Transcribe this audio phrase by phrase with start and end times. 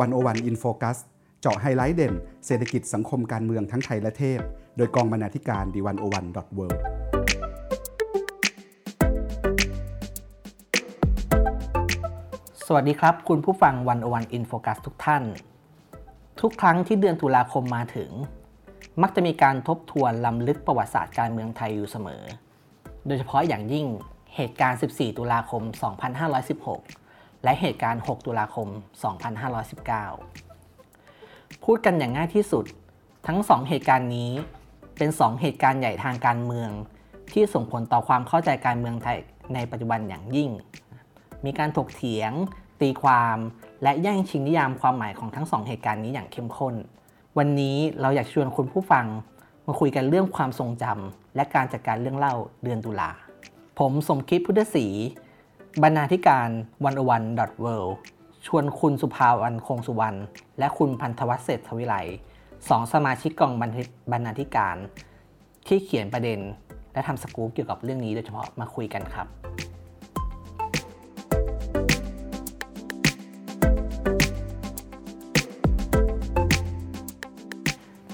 [0.00, 0.98] 101 in focus
[1.40, 2.14] เจาะไฮไลท์เด่น
[2.46, 4.40] เศรษฐกิจสังคมการเมืองทั้งไทยและเทศ
[4.76, 6.66] โดยกองบรรณาธิการ the101.world
[12.66, 15.22] สวัสดีครับ คุณผู้ฟัง101 in focus ทุกท่าน
[16.40, 18.10] ทุกครั้งที่เดือนตุลาคมมาถึง
[19.02, 22.22] มักจะมีการทบทวนรำลึกประวัติศาสตร์การเมืองไทยอยู่เสมอ
[23.06, 23.86] โดยเฉพาะอย่างยิ่ง
[24.36, 25.62] เหตุการณ์ 14 ตุลาคม
[26.38, 27.09] 2516
[27.44, 28.68] และเหตุการณ์ 6 ตุลาคม
[30.30, 32.64] 2519 พูดกันอย่างง่ายที่สุด
[33.26, 34.30] ทั้ง 2 เหตุการณ์นี้
[34.98, 36.70] เป็น 2 เหตุการณ์ใหญ่ทางการเมือง
[37.32, 39.18] ที่ส่งผลต่อความเข้าใจการเมืองไทย
[39.54, 40.50] ในปัจจุบันอย่างยิ่ง
[41.44, 42.32] มีการถกเถียง
[42.80, 43.38] ตีความ
[43.82, 46.74] และแย่งชิงนิยามความหมายของทั้ง 2 เหตุการณ์นี้อย่างเข้มข้น
[47.38, 49.06] วันนี้เราอยากชวนคุณผู้ฟัง
[49.66, 53.10] มาคุยกันเรื่องความทรงจำและการจัดการเรื่องเล่าเดือนตุลา
[53.78, 54.86] ผมสมคิดพุทธศรี
[55.82, 56.48] บรรณาธิการ
[56.84, 57.66] วันอวันดอทเว
[58.46, 60.18] ชวนคุณสุภาวันคงสุวรรณ
[60.58, 61.94] และคุณพันธวัฒน์เศรษฐวิไล
[62.68, 63.62] สองสมาชิกกองบ
[64.14, 64.76] รรณาธิการ
[65.66, 66.40] ที่เขียนประเด็น
[66.92, 69.26] และทำสกู๊ปเกี่ยวกับเรื่องนี้โดยเฉพาะมาคุยกันครับ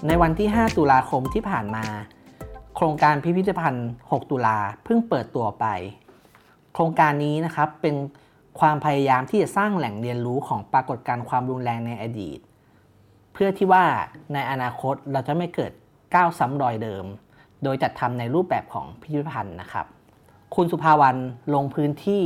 [0.06, 1.84] ในวันที่ 5 ตุลาคมที่ผ่านมา
[2.76, 5.66] โครงการพิพิธภัณฑ์ 6 ตุลาเพิ่งเปิดตัวไป
[6.78, 7.96] โครงการนี้นะครับเป็น
[8.60, 12.38] ความพยายามที่จะสร้างแหล่งเรียนรู้ของปรากฏการณ์ความรุนแรงในอดีต
[13.32, 13.84] เพื่อที่ว่า
[14.32, 15.72] ในอนาคตเราจะไม่เกิด
[16.14, 17.04] ก้าวซ้ำรอยเดิม
[17.64, 19.86] โดยจัดทำในรูปแบบของพิพิธภัณฑ์นะครับ
[20.54, 21.16] คุณสุภาวัน
[21.54, 22.24] ลงพื้นที่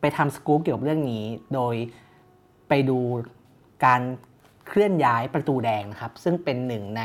[0.00, 1.24] ไปทำสกู๊ปเกี่ยวกับเรื่องนี้
[1.54, 1.74] โดย
[2.68, 2.98] ไปดู
[3.84, 4.00] การ
[4.66, 7.02] เคลื่อนย้ายประตูแดงนะครับ ซึ่งเป็นหนึ่งใน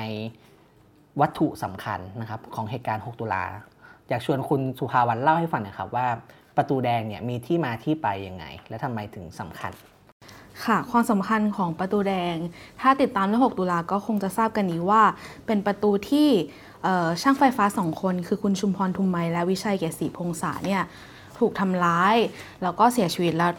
[1.21, 3.43] วัตถุสำคัญนะครับของเหตุการณ์ 6 ตุลา
[4.09, 6.07] อยากชวนคุณสุภาวันเล่าให้ฟังหน่อยครับว่า
[6.57, 9.71] ประตูแดงเนี่ยมีที่มาที่ไปยังไง และทำไมถึงสำคัญ
[10.65, 12.35] ค่ะ ความสำคัญของประตูแดง
[12.81, 15.03] ถ้าติดตามเรื่อง 6 ตุลาก็คงจะทราบกันนี้ว่า
[15.45, 16.29] เป็นประตูที่
[17.21, 20.81] ช่างไฟฟ้าสองคน คือคุณชุมพรทุมไมและวิชัยเกศรีพงษาเนี่ย
[21.39, 22.15] ถูกทำร้าย
[22.63, 23.51] แล้วก็เสียชีวิตแล้ว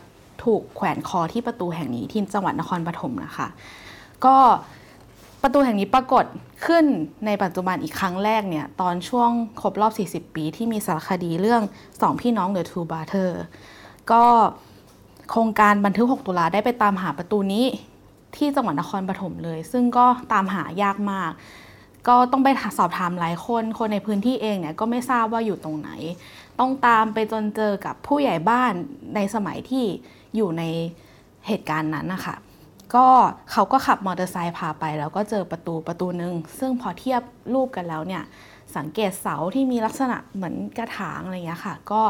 [0.44, 3.48] ถูกแขวนคอที่ประตูแห่งนี้ที่จังหวัดนครปฐมนะคะ
[4.24, 4.36] ก็
[5.48, 6.24] ประตูแห่งนี้ปรากฏ
[6.66, 6.84] ขึ้น
[7.26, 9.30] ในปัจจุบันอีกครั้งแรกเนี่ย ตอนช่วง
[9.60, 11.62] ครบรอบ 40 ปีที่มีสารคดีเรื่อง
[12.02, 13.30] สองพี่น้อง The Two Brother
[14.10, 14.22] ก็
[15.30, 17.66] โครงการบันทึก 6 ตุลาได้ไปตามหาประตูนี้
[18.36, 21.30] ที่จังหวัดนครปฐมเลย ซึ่งก็ตามหายากมาก
[22.08, 25.90] ก็ต้องไปสอบถามหลายคน คนในพื้นที่เองเนี่ยก็ไม่ทราบว่าอยู่ตรงไหน
[26.58, 28.72] ต้องตามไปจนเจอกับผู้ใหญ่บ้าน
[29.14, 29.84] ในสมัยที่
[30.36, 30.62] อยู่ใน
[31.46, 32.36] เหตุการณ์นั้นนะคะ
[32.94, 33.06] ก็
[33.52, 37.22] เขาก็ขับมอเตอร์ไซค์พาไป แล้วก็เจอประตูประตูหนึ่งซึ่งพอเทียบ
[37.54, 38.22] รูปกันแล้วเนี่ย
[38.76, 42.02] สังเกตเสาที่มีลักษณะเหมือนกระถางอะไรเงี้ยค่ะ ก็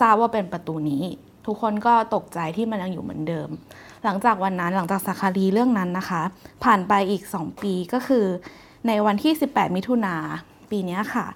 [0.00, 1.02] ทราบว่าเป็นประตูนี้
[1.46, 3.48] ทุกคนก็ตกใจที่มันยังอยู่เหมือนเดิม
[4.04, 6.22] หลังจากวันนั้นหลังจากสักคารีเรื่องนั้นนะคะ
[6.64, 8.24] ผ่านไปอีก 2 ปีก็คือ
[8.86, 10.14] ในวันที่ 18 มิถุนา
[10.70, 11.26] ปีนี้ค่ะ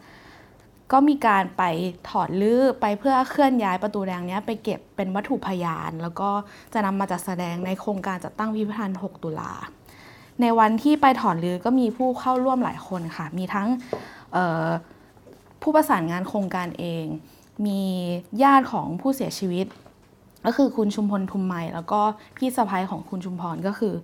[0.95, 1.63] ก็มีการไป
[2.09, 6.31] ถอดลื้อไปเพื่อเคลื่อนย้ายประตูแดงนี้ไปเก็บเป็นวัตถุพยาน แล้วก็
[6.73, 9.53] จะนำมาจัดแสดงในโครงการจัดตั้งพิพิธภัณฑ์ 6 ตุลา
[10.41, 13.69] ในวันที่ไปถอดลื้อก็มีผู้เข้าร่วมหลายคนค่ะ มีทั้ง
[15.63, 17.05] ผู้ประสานงานโครงการเอง
[17.67, 17.81] มี
[18.43, 19.67] ญาติของผู้เสียชีวิต
[20.47, 22.01] ก็คือคุณชุมพลทุมไมแล้วก็
[22.37, 23.95] พี่สะพ้ายของคุณชุมพรก็คือ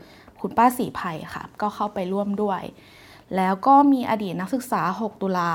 [0.40, 2.62] คุณป้าสีไผ่ค่ะ ก็เข้าไปร่วมด้วย
[3.36, 5.52] แล้วก็มีอดีตนักศึกษา 6 ตุลา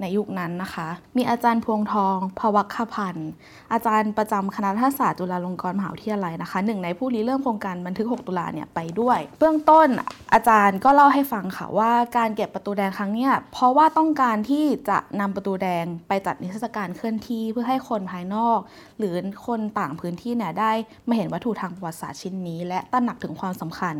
[0.00, 3.30] ในยุคนั้นนะคะ มีอาจารย์พวงทอง พวัคพันธ์
[3.72, 9.88] อาจารย์ประจำคณะทัศาสตร์จุฬาลงกรณ์มหาวิทยาลัยนะคะ หนึ่งในผู้ริเริ่มโครงการบันทึก 6 ตุลาเนี่ยไปด้วย เบื้องต้น
[10.34, 18.58] อาจารย์ก็เล่าให้ฟังค่ะว่าการเก็บประตูแดงครั้งนี้เพราะว่าต้องการที่จะนำประตูแดงไปจัดนิทรรศการเคลื่อนที่เพื่อให้คนภายนอก
[18.98, 19.14] หรือ
[19.46, 20.72] คนต่างพื้นที่เนี่ยได้
[21.08, 23.94] มาเห็นวัตถุทางประวัติศาสตร์ชิ้นนี้ และตระหนักถึงความสำคัญ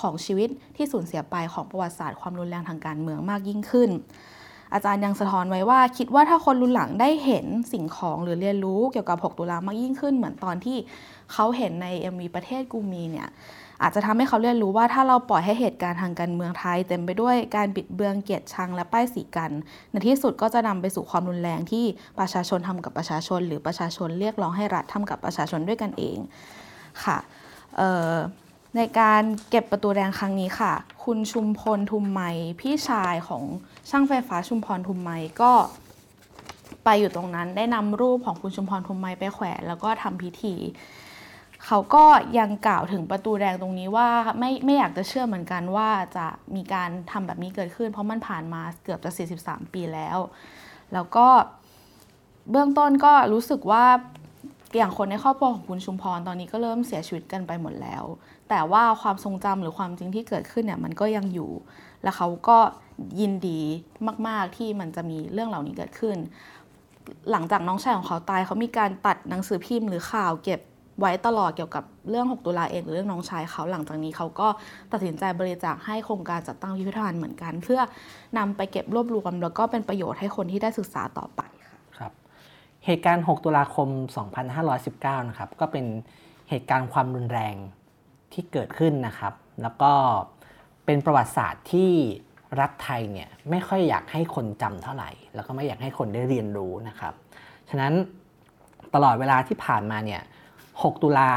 [0.00, 3.90] ของชีวิตที่สูญเสียไปของประวัติศาสตร์ความรุนแรงทางการเมืองมากยิ่งขึ้น
[4.74, 10.76] อาจารย์ยังสะท้อนไว้ว่า คิดว่าถ้าคนรุ่นหลังได้เห็นสิ่งของหรือเรียนรู้เกี่ยวกับ 6 ตุลามากยิ่งขึ้นเหมือนตอนที่
[11.32, 13.28] เขาเห็นใน MV ประเทศกูมีเนี่ย
[13.82, 19.50] อาจจะทำให้เขาเรียนรู้ว่าถ้าเราปล่อยให้เหตุการณ์ทางการเมืองไทย เต็มไปด้วยการบิดเบือนเกียรติชังและป้ายสีกัน
[19.90, 21.84] ในที่สุดก็จะนำไปสู่ความรุนแรงที่
[22.18, 26.18] ประชาชนทำกับประชาชน หรือประชาชนเรียกร้องให้รัฐทำกับประชาชนด้วยกันเอง
[27.04, 27.18] ค่ะ
[28.76, 30.72] ในการเก็บประตูแดงครั้งนี้ค่ะ
[31.04, 32.20] คุณชุมพลทุมไม
[32.60, 33.44] พี่ชายของ
[33.90, 35.10] ช่างไฟฟ้าชุมพรทุมไม
[35.42, 35.52] ก็
[36.84, 40.54] ไปอยู่ตรงนั้นได้นำรูปของคุณชุมพรทุมไมไปแขวนแล้วก็ทำพิธี
[41.66, 42.04] เขาก็
[42.38, 44.08] ยังกล่าวถึงประตูแดงตรงนี้ว่า
[44.38, 46.26] ไม่ไม่อยากจะเชื่อเหมือนกันว่าจะ
[46.56, 49.10] มีการทำแบบนี้เกิดขึ้น เพราะมันผ่านมาเกือบจะ
[49.42, 50.18] 43 ปีแล้ว
[50.92, 51.26] แล้วก็
[52.50, 53.84] เบื้องต้นก็รู้สึกว่า
[54.76, 58.04] อย่างคนในครอบครัวของคุณชุมพรตอนนี้ก็เริ่มเสียชีวิตกันไปหมดแล้ว
[58.48, 61.50] แต่ว่าความทรงจำหรือความจริงที่เกิดขึ้นเนี่ยมันก็ยังอยู่
[62.02, 62.58] และเขาก็
[63.20, 63.60] ยินดี
[64.28, 66.16] มาก ๆ ที่มันจะมีเรื่องเหล่านี้เกิดขึ้น
[67.30, 70.60] หลังจากน้องชายของเขาตายเขามีการตัดหนังสือพิมพ์หรือข่าวเก็บ
[71.00, 74.48] ไว้ตลอดเกี่ยวกับเรื่อง 6 ตุลาเองหรือเรื่องน้องชายเขาหลังจากนี้เขาก็
[74.92, 77.80] ตัดสินใจบริจาคให้โครงการจัดตั้งพิพิธภัณฑ์เหมือนกัน เพื่อ
[78.38, 82.12] นำไปเก็บรวบรวม แล้วก็เป็นประโยชน์ให้คนที่ได้ศึกษาต่อไปค่ะครับ
[82.86, 83.88] เหตุการณ์ 6 ตุลาคม
[84.58, 85.84] 2519 นะครับก็เป็น
[86.50, 87.54] เหตุการณ์ความรุนแรง
[88.32, 89.92] ที่เกิดขึ้นนะครับ แล้วก็
[90.90, 91.90] เป็นประวัติศาสตร์ที่
[92.60, 97.12] รัฐไทยเนี่ยไม่ค่อยอยากให้คนจำเท่าไหร่ แล้วก็ไม่อยากให้คนได้เรียนรู้นะครับ
[97.70, 97.92] ฉะนั้น
[98.94, 100.20] ตลอดเวลาที่ผ่านมาเนี่ย
[100.62, 101.30] 6 ตุลา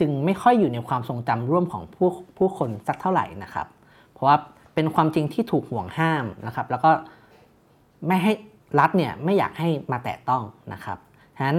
[0.00, 2.08] จึงไม่ค่อยอยู่ในความทรงจำร่วมของผู้
[2.38, 3.66] ผู้คนสักเท่าไหร่นะครับ
[4.12, 4.36] เพราะว่า
[4.74, 6.90] เป็นความจริงที่ถูกห่วงห้ามนะครับ แล้วก็
[8.06, 8.32] ไม่ให้
[8.78, 10.42] รัฐเนี่ยไม่อยากให้มาแตะต้อง
[10.72, 10.98] นะครับ
[11.36, 11.58] ฉะนั้น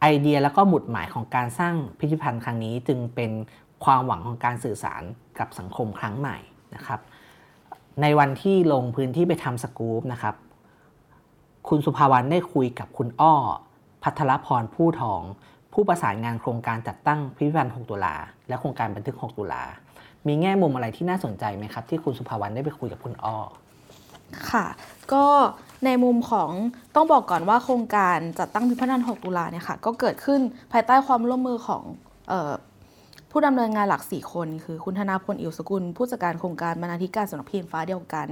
[0.00, 3.30] ไอเดียแล้วก็หมุดหมายของการสร้างพิพิธภัณฑ์ครั้งนี้จึงเป็น
[3.84, 5.02] ความหวังของการสื่อสาร
[5.38, 6.38] กับสังคมครั้งใหม่
[6.76, 7.00] นะครับ
[8.02, 10.34] ในวันที่ลงพื้นที่ไปทำสกู๊ปนะครับ
[11.68, 13.34] คุณสุภาวรรณได้คุยกับคุณอ้อ
[14.02, 15.22] พัทรพรผู้ทอง
[15.72, 18.14] ผู้ประสานงานโครงการจัดตั้งพิพิธภัณฑ์ 6 ตุลา
[18.48, 19.62] และโครงการบันทึก 6 ตุลา
[20.26, 23.38] มีแง่มุมอะไรที่น่าสนใจไหมครับ ที่คุณสุภาวรรณได้ไปคุยกับคุณอ้อ
[24.50, 24.66] ค่ะ
[25.12, 25.24] ก็
[25.84, 26.50] ในมุมของ
[26.94, 30.40] ต้องบอกก่อนว่าโครงการจัดตั้งพิพิธภัณฑ์ 6 ตุลาเนี่ยค่ะก็เกิดขึ้น
[30.72, 31.82] ภายใต้ความร่วมมือของ
[33.36, 38.26] ผู้ดำเนินงานหลัก 4 คน คือคุณธนาพลอิวสกุล ผู้จัดการโครงการบรรณาธิการสำนักพิมพ์ฟ้าเดียวกัน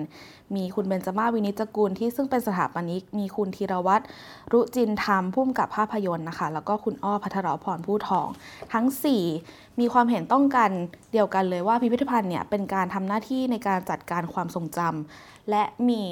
[0.55, 4.05] มีคุณเบญจมาวินิจกุลที่ซึ่งเป็นสถาปนิก มีคุณธีรวัตร
[4.53, 8.29] รุจินธรรมผู้กำกับภาพยนตร์นะคะ แล้วก็คุณอ้อพัทรพรผู้ทอง
[8.73, 8.87] ทั้ง
[9.33, 10.71] 4 มีความเห็นต้องกัน
[11.13, 16.03] เดียวกันเลยว่าพิพิธภัณฑ์เนี่ยเป็นการทำหน้าที่ในการจัดการความทรงจำและมี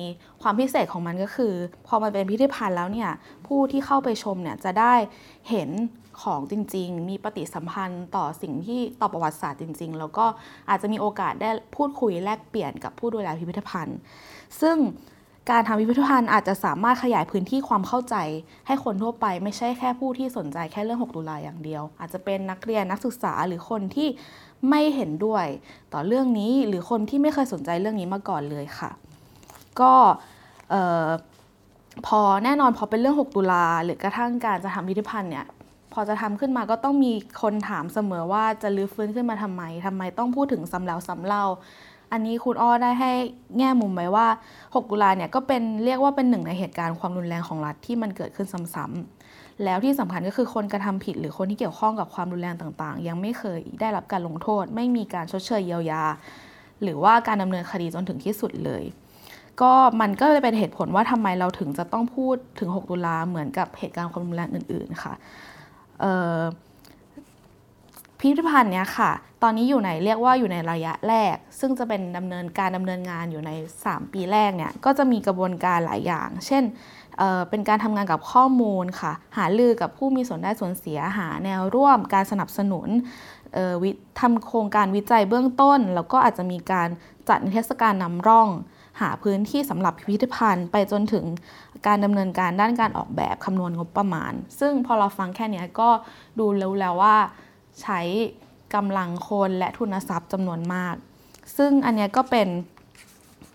[0.42, 1.52] ความพิเศษของมันก็คือ
[1.86, 3.10] พอมันเป็นพิพิธภัณฑ์แล้วเนี่ย
[3.46, 4.94] ผู้ที่เข้าไปชมเนี่ยจะได้
[5.50, 5.70] เห็น
[6.22, 10.26] ของจริง ๆ มีปฏิสัมพันธ์ต่อสิ่งที่ต่อประวัติศาสตร์จริง ๆ แล้วก็
[10.70, 13.98] อาจจะมีโอกาสได้พูดคุยแลกเปลี่ยนกับผู้ดูแลพิพิธภัณฑ์
[14.60, 14.76] ซึ่ง
[15.50, 18.16] การทำพิพิธภัณฑ์อาจจะสามารถขยายพื้นที่ความเข้าใจ
[18.66, 24.08] ให้คนทั่วไปไม่ใช่แค่ผู้ที่สนใจแค่เรื่อง 6 ตุลาอย่างเดียว อาจจะเป็นนักเรียนนักศึกษาหรือคนที่
[24.70, 25.46] ไม่เห็นด้วย
[25.92, 28.90] ต่อเรื่องนี้หรือคนที่ไม่เคยสนใจเรื่องนี้มาก่อนเลยค่ะ
[29.80, 29.92] ก็
[32.06, 35.46] พอแน่นอนพอเป็นเรื่อง 6 ตุลาหรือกระทั่งการจะทำพิพิธภัณฑ์เนี่ย
[35.92, 41.44] พอจะทำขึ้นมาก็ต้องมีคนถามเสมอว่าจะลื้อฟื้นขึ้นมาทำไมทำไมต้องพูดถึงซ้ำแล้วซ้ำเล่า
[42.12, 43.12] อันนี้คุณอ้อได้ให้
[43.58, 44.26] แง่มุมไว้ว่า
[44.58, 56.04] 6 ตุลาเนี่ยก็เป็นเรียกว่าเป็นหนึ่งในเหตุการณ์ความรุนแรงของรัฐที่มันเกิดขึ้นซ้ำๆแล้วที่สำคัญก็คือคนกระทำผิดหรือคนที่เกี่ยวข้องกับความรุนแรงต่างๆ ยังไม่เคยได้รับการลงโทษ ไม่มีการชดเชยเยียวยา
[56.82, 58.82] หรือว่าการดำเนินคดีจนถึงที่สุดเลย
[59.60, 65.14] ก็มันก็เลยเป็นเหตุผลว่าทำไมเราถึงจะต้องพูดถึง 6 ตุลาเหมือนกับเหตุการณ์ความรุนแรงอื่น ๆ ค่ะ
[68.18, 69.10] พิพิธภัณฑ์เนี้ยค่ะ
[69.42, 73.50] ตอนนี้อยู่ในเรียกว่าอยู่ในระยะแรก ซึ่งจะเป็นดำเนินการดำเนินงานอยู่ใน
[73.84, 76.64] 3 ปีแรกเนี่ย ก็จะมีกระบวนการหลายอย่าง เช่น
[77.18, 82.88] เเป็นการทำงานกับข้อมูลค่ะ หาลือกับผู้มีส่วนได้ส่วนเสีย หาแนวร่วม การสนับสนุน
[84.20, 86.88] ทำโครงการวิจัยเบื้องต้น แล้วก็อาจจะมีการ
[87.28, 88.48] จัดนิทรรศการนำร่อง
[89.00, 91.24] หาพื้นที่สำหรับพิพิธภัณฑ์ ไปจนถึง
[91.86, 95.88] การดำเนินการด้านการออกแบบคำนวณงบประมาณ ซึ่งพอเราฟังแค่นี้ก็
[96.38, 97.16] ดูแล้วแล้วว่า
[97.82, 98.00] ใช้
[98.74, 100.94] กำลังคนและทุนทรัพย์จำนวนมาก
[101.56, 102.48] ซึ่งอันนี้ก็เป็น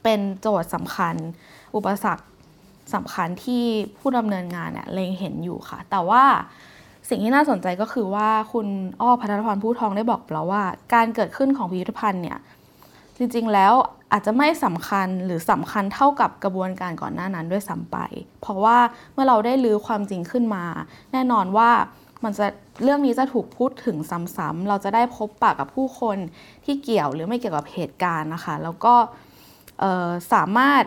[0.04, 1.16] เป็นโจทย์สำคัญ
[1.76, 2.26] อุปสรรค
[2.94, 3.64] สำคัญที่
[4.00, 6.24] ผู้ดำเนินงานเนี่ยเล็งเห็นอยู่ค่ะ แต่ว่า
[7.10, 8.68] สิ่งที่น่าสนใจก็คือว่าคุณ
[9.02, 12.38] อ้อพัฒนพรผู้ทองได้บอกเราว่า การเกิดขึ้นของพิพิธภัณฑ์เนี่ย
[13.18, 13.74] จริงๆแล้ว
[14.16, 17.98] อาจจะไม่สำคัญหรือสำคัญเท่ากับกระบวนการก่อนหน้านั้นด้วยซ้ำไป
[18.42, 18.78] เพราะว่า
[19.14, 20.66] เมื่อเราได้ลื้อความจริงขึ้นมา
[21.12, 21.70] แน่นอนว่า
[22.24, 22.46] มันจะ
[22.84, 23.98] เรื่องนี้จะถูกพูดถึง
[24.38, 26.18] ซ้ำๆเราจะได้พบปะกับผู้คน
[26.66, 28.94] ที่เกี่ยวหรือไม่เกี่ยวกับเหตุการณ์นะคะ แล้วก็
[30.34, 30.84] สามารถ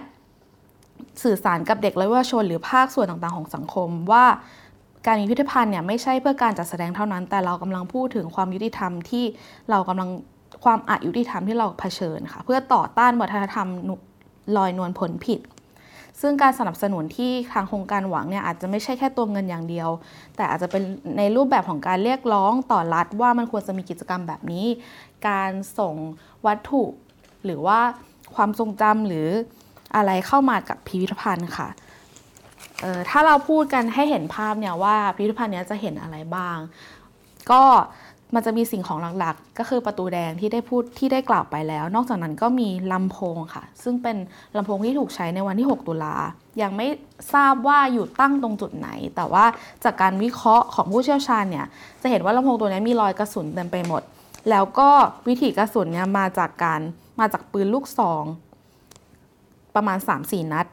[1.24, 4.24] สื่อสารกับเด็กและเยาวชนหรือภาคส่วนต่างๆของสังคมว่า
[5.06, 9.24] การมีพิพิธภัณฑ์เนี่ยไม่ใช่เพื่อการจัดแสดงเท่านั้น แต่เรากำลังพูดถึงความยุติธรรมที่
[9.70, 10.08] เรากำลัง
[10.64, 13.68] ความอายุติธรรมที่เราเผชิญค่ะ เพื่อต่อต้านวัฒนธรรม
[14.56, 15.40] ลอยนวลผลผิด
[16.20, 19.88] ซึ่งการสนับสนุนที่ทางโครงการหวังเนี่ยอาจจะไม่ใช่แค่ตัวเงินอย่างเดียว
[20.36, 20.82] แต่อาจจะเป็น
[21.18, 24.66] ในรูปแบบของการเรียกร้องต่อรัฐว่ามันควรจะมีกิจกรรมแบบนี้
[25.28, 25.94] การส่ง
[26.46, 26.82] วัตถุ
[27.44, 27.80] หรือว่า
[28.34, 29.28] ความทรงจำหรือ
[29.96, 31.68] อะไรเข้ามากับพิพิธภัณฑ์ค่ะ
[33.10, 36.58] ถ้าเราพูดกันให้เห็นภาพเนี่ยว่าพิพิธภัณฑ์นี้จะเห็นอะไรบ้าง
[37.50, 37.62] ก็
[38.34, 44.16] มันจะมีสิ่งของหลักๆ ก็คือประตูแดงที่ได้พูดที่ได้กล่าวไปแล้ว นอกจากนั้นก็มีลำโพงค่ะ ซึ่งเป็น
[44.56, 46.14] ลำโพงที่ถูกใช้ในวันที่ 6 ตุลา
[46.62, 46.86] ยังไม่
[47.34, 49.44] ทราบว่าอยู่ตั้งตรงจุดไหน แต่ว่า
[49.84, 51.66] จากการวิเคราะห์ของผู้เชี่ยวชาญเนี่ย
[52.02, 54.02] จะเห็นว่าลำโพงตัวนี้มีรอยกระสุนเต็มไปหมด
[54.50, 54.90] แล้วก็
[55.28, 56.80] วิถีกระสุนเนี่ยมาจากการ
[57.20, 58.24] มาจากปืนลูกซอง
[59.74, 60.66] ประมาณ 3-4 นัด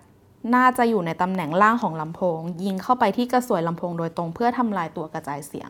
[0.56, 5.70] น่าจะอยู่ในตำแหน่งล่างของลำโพง ยิงเข้าไปที่กระสวยลำโพงโดยตรงเพื่อทำลายตัวกระจายเสียง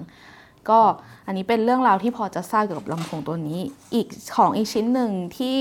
[0.70, 0.80] ก็
[1.28, 3.60] อันนี้เป็นเรื่องราวที่พอจะทราบเกี่ยวกับลำโพงตัวนี้
[3.94, 5.58] อีกของอีกชิ้นหนึ่งที่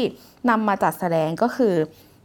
[0.50, 1.75] นำมาจัดแสดงก็คือ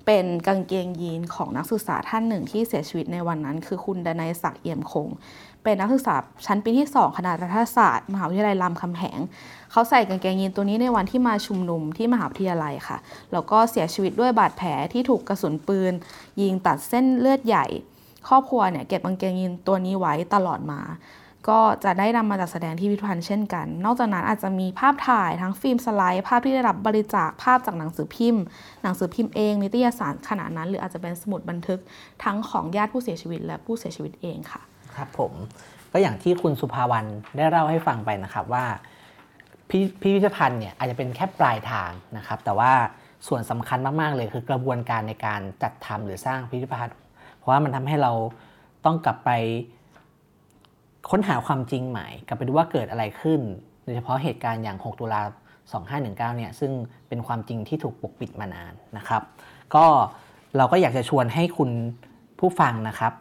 [0.06, 5.08] เป็นกางเกงยีนของนักศึกษาท่านหนึ่งที่เสียชีวิตในวันนั้น คือคุณดนัยศักดิ์เอี่ยมคง
[5.64, 9.20] เป็นนักศึกษาชั้นปีที่ 2 คณะรัฐศาสตร์ มหาวิทยาลัยรามคำแหง
[9.72, 12.98] เขาใส่กางเกงยีนตัวนี้ในวันที่มาชุมนุมที่มหาวิทยาลัยค่ะ
[13.32, 15.94] แล้วก็เสียชีวิตด้วยบาดแผลที่ถูกกระสุนปืน
[16.42, 17.66] ยิงตัดเส้นเลือดใหญ่
[18.28, 20.82] ครอบครัวเนี่ยเก็บกางเกงยีนตัวนี้ไว้ตลอดมา
[21.48, 28.44] ก็จะได้นำมาจัดแสดงที่พิพิธภัณฑ์เช่นกัน นอกจากนั้นอาจจะมีภาพถ่ายทั้งฟิล์มสไลด์ ภาพที่ได้รับบริจาคภาพจากหนังสือพิมพ์
[28.84, 31.80] หนังสือพิมพ์เองนิตยสารขนาดนั้น หรืออาจจะเป็นสมุดบันทึก
[32.24, 34.62] ทั้งของญาติผู้เสียชีวิต และผู้เสียชีวิตเองค่ะ
[34.96, 35.32] ครับผม
[35.92, 38.66] ก็อย่างที่คุณสุภาวรรณได้เล่าให้ฟังไปนะครับว่า
[39.70, 42.72] พิพิธภัณฑ์เนี่ยอาจจะเป็นแค่ปลายทางนะครับ แต่ว่า
[43.28, 46.96] ส่วนสำคัญมาก ๆ เลยคือกระบวนการในการจัดทำหรือสร้างพิพิธภัณฑ์
[47.38, 48.12] เพราะว่ามันทำให้เรา
[48.86, 49.32] ต้องกลับไป
[51.10, 53.42] ค้นหาความจริงใหม่กลับไปดูว่าเกิดอะไรขึ้น
[53.84, 55.22] โดยเฉพาะเหตุการณ์อย่าง 6 ตุลา
[55.80, 56.72] 2519เนี่ยซึ่ง
[57.08, 59.22] เป็นความจริงที่ถูกปกปิดมานานนะครับ
[59.76, 59.86] ก็
[60.58, 61.72] เราก็อยากจะชวนให้คุณ
[62.40, 63.14] ผู้ฟังนะครับ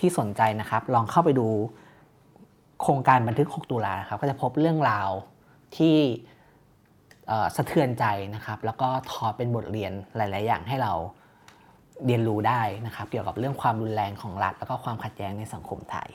[0.00, 1.48] ที่สนใจนะครับลองเข้าไปดู
[2.82, 5.10] โครงการบันทึก 6 ตุลาครับก็จะพบเรื่องราว
[5.76, 5.96] ที่
[7.56, 10.92] สะเทือนใจนะครับ แล้วก็ถอดเป็นบทเรียนหลาย ๆ อย่างให้เรา
[12.06, 16.08] เรียนรู้ได้นะครับ เกี่ยวกับเรื่องความรุนแรงของรัฐ แล้วก็ความขัดแย้งในสังคมไทย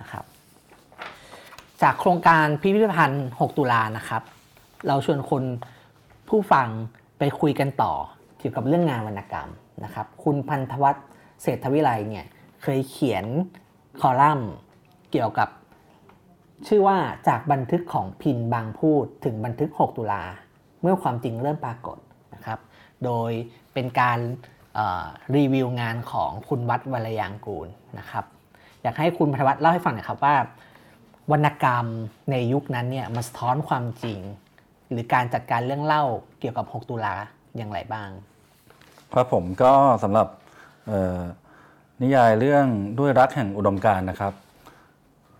[0.00, 0.24] นะครับ
[1.82, 4.22] จากโครงการพิพิธภัณฑ์ 6 ตุลานะครับ
[4.86, 5.42] เราชวนคน
[6.28, 6.68] ผู้ฟัง
[7.18, 7.92] ไปคุยกันต่อ
[8.38, 9.50] เกี่ยวกับเรื่องงานวรรณกรรม
[9.84, 11.06] นะครับ คุณพันธวัฒน์
[11.42, 12.26] เศรษฐวิไลเนี่ย
[12.62, 13.24] เคยเขียน
[14.00, 14.50] คอลัมน์
[15.10, 15.48] เกี่ยวกับ
[16.66, 16.98] ชื่อว่า
[17.28, 20.22] จากบันทึกของพินบางพูดถึงบันทึก 6 ตุลา
[20.82, 21.98] เมื่อความจริงเริ่มปรากฏ
[22.34, 22.58] นะครับ
[23.04, 23.30] โดย
[23.74, 24.18] เป็นการ
[25.36, 28.24] รีวิวงานของคุณวัดวรยางกูลนะครับ
[28.82, 30.34] อยากให้คุณพันธวัฒน์เล่าให้ฟังหน่อยครับว่า
[31.30, 31.86] วรรณกรรม
[32.30, 34.18] ในยุคนั้นเนี่ยมันสะท้อนความจริง
[34.90, 36.04] หรือการจัดการเรื่องเล่า
[36.40, 37.14] เกี่ยวกับ 6 ตุลา
[37.56, 38.08] อย่างไรบ้าง
[39.12, 40.28] ครับผมก็สำหรับ
[42.02, 42.66] นิยายเรื่อง
[42.98, 44.32] ด้วยรักแห่งอุดมการนะครับ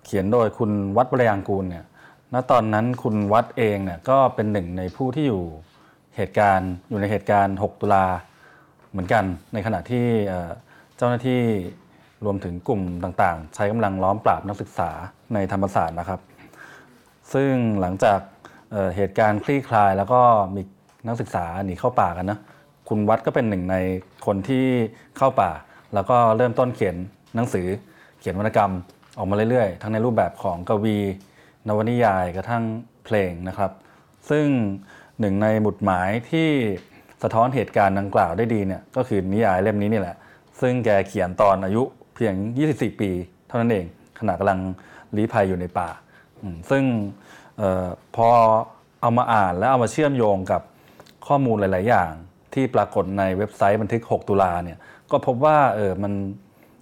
[0.05, 1.85] เขียนโดยคุณวัดบรยางกูลเนี่ย
[2.33, 5.45] ณตอนนั้นคุณวัดเองเนี่ยก็เป็นหนึ่งในผู้ที่อยู่
[6.17, 8.07] เหตุการณ์อยู่ในเหตุการณ์ 6 ตุลา
[8.91, 10.07] เหมือนกันในขณะที่
[10.97, 11.43] เจ้าหน้าที่
[12.25, 14.91] รวมถึงกลุ่มต่างๆ ใช้กำลังล้อมปราบนักศึกษา
[15.35, 16.21] ในธรรมศาสตร์นะครับ
[17.33, 18.19] ซึ่งหลังจาก
[18.97, 20.21] เหตุการณ์คลี่คลายแล้วก็
[20.57, 20.63] มี
[21.09, 22.39] นักศึกษาหนีเข้าป่ากันนะ
[22.89, 23.77] คุณวัดก็เป็นหนึ่งใน
[24.27, 24.67] คนที่
[25.17, 25.51] เข้าป่า
[25.95, 26.97] แล้วก็เริ่มต้นเขียน
[27.35, 27.67] หนังสือ
[28.21, 28.73] เขียนวรรณกรรม
[29.19, 30.99] ออกมาเรื่อยๆ ทั้งในรูปแบบของกวี
[31.69, 32.65] นวนิยายกระทั่ง
[33.05, 33.71] เพลงนะครับ
[34.31, 34.47] ซึ่ง
[35.21, 36.49] หนึ่งในหมุดหมายที่
[37.23, 40.17] สะท้อนเหตุการณ์ดังกล่าวได้ดีเนี่ยก็คือนิยายเล่มนี้นี่แหละ
[40.61, 41.83] ซึ่งแกเขียนตอนอายุ
[42.15, 42.35] เพียง
[42.69, 43.11] 24 ปี
[43.47, 43.87] เท่านั้นเอง
[44.19, 44.61] ขณะกำลัง
[45.17, 45.89] ลี้ภัยอยู่ในป่า
[46.71, 46.85] ซึ่ง
[47.61, 48.29] ออพอ
[49.01, 50.63] เอามาอ่านแล้วเอามาเชื่อมโยงกับ
[51.27, 52.13] ข้อมูลหลาย ๆ อย่าง
[52.55, 54.79] ที่ปรากฏในเว็บไซต์บันทึก 6 ตุลาเนี่ย
[55.11, 56.13] ก็พบว่าเออมัน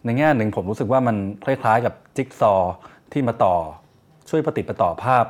[0.05, 2.55] ในแง่หนึ่งผมรู้สึกว่ามันคล้าย ๆ กับจิ๊กซอ
[3.13, 3.57] ที่มาต่อ
[4.29, 5.25] ช่วยปฏิปต่อภาพ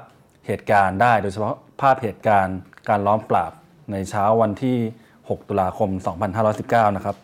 [0.46, 3.52] เหตุการณ์ได้ โดยเฉพาะภาพเหตุการณ์การล้อมปราบ
[3.92, 4.76] ในเช้าวันที่
[5.18, 5.90] 6 ตุลาคม
[6.42, 7.16] 2519 นะครับ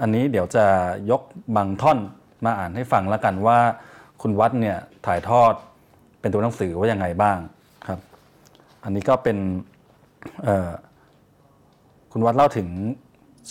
[0.00, 0.66] อันนี้เดี๋ยวจะ
[1.10, 1.22] ยก
[1.56, 1.98] บางท่อน
[2.44, 3.58] มาอ่านให้ฟังแล้วกันว่า
[4.22, 5.52] คุณวัดเนี่ยถ่ายทอด
[6.20, 7.38] เป็นตัวหนังสือว่ายังไงบ้าง
[7.86, 8.00] ครับ
[8.84, 9.38] อันนี้ก็เป็น
[12.12, 12.68] คุณวัดเล่าถึง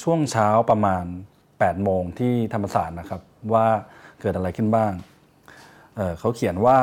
[0.02, 1.06] ช่วงเช้าประมาณ
[1.48, 3.22] 8โมงที่ธรรมศาสตร์นะครับ
[3.54, 3.68] ว่า
[4.22, 4.92] เกิดอะไรขึ้นบ้าง
[5.96, 6.80] เเขาเขียนว่า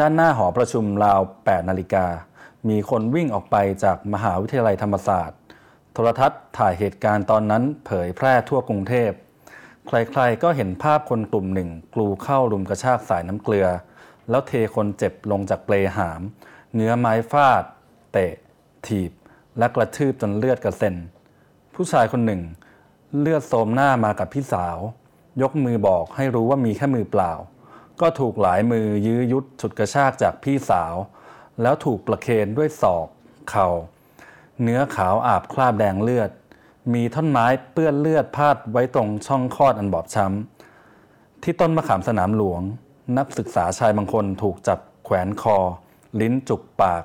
[0.00, 2.06] ด้านหน้าหอประชุมราว 8 นาฬิกา
[2.68, 5.38] มีคนวิ่งออกไปจากมหาวิทยาลัยธรรมศาสตร์
[5.96, 9.10] โทรทัศน์ถ่ายเหตุการณ์ตอนนั้นเผยแพร่ทั่วกรุงเทพ
[9.86, 13.66] ใครๆก็เห็นภาพคนกลุ่มหนึ่ง กลูเข้ารุมกระชากสายน้ำเกลือ
[14.30, 16.20] แล้วเทคนเจ็บลงจากเปลหาม
[16.74, 17.62] เนื้อไม้ฟาด
[18.12, 18.32] เตะ
[18.86, 19.12] ถีบ
[19.58, 20.94] และกระทืบจนเลือดกระเซ็น
[21.74, 22.42] ผู้ชายคนหนึ่ง
[23.20, 24.78] เลือดโสมหน้ามากับพี่สาว
[25.42, 27.32] ยกมือบอกให้รู้ว่ามีแค่มือเปล่า
[28.00, 30.94] ก็ถูกหลายมือยื้อยุดฉุดกระชากจากพี่สาว
[31.62, 33.08] แล้วถูกประเคนด้วยศอก
[33.50, 33.68] เขา่า
[34.62, 36.30] เนื้อขาวอาบคราบแดงเลือด
[36.94, 42.62] มีท่อนไม้เปื้อนเลือดพาดไว้ตรงช่องคลอดอันบอบช้ำ ที่ต้นมะขามสนามหลวง
[43.18, 45.56] นักศึกษาชายบางคนถูกจับแขวนคอ
[46.20, 47.02] ลิ้นจุกปาก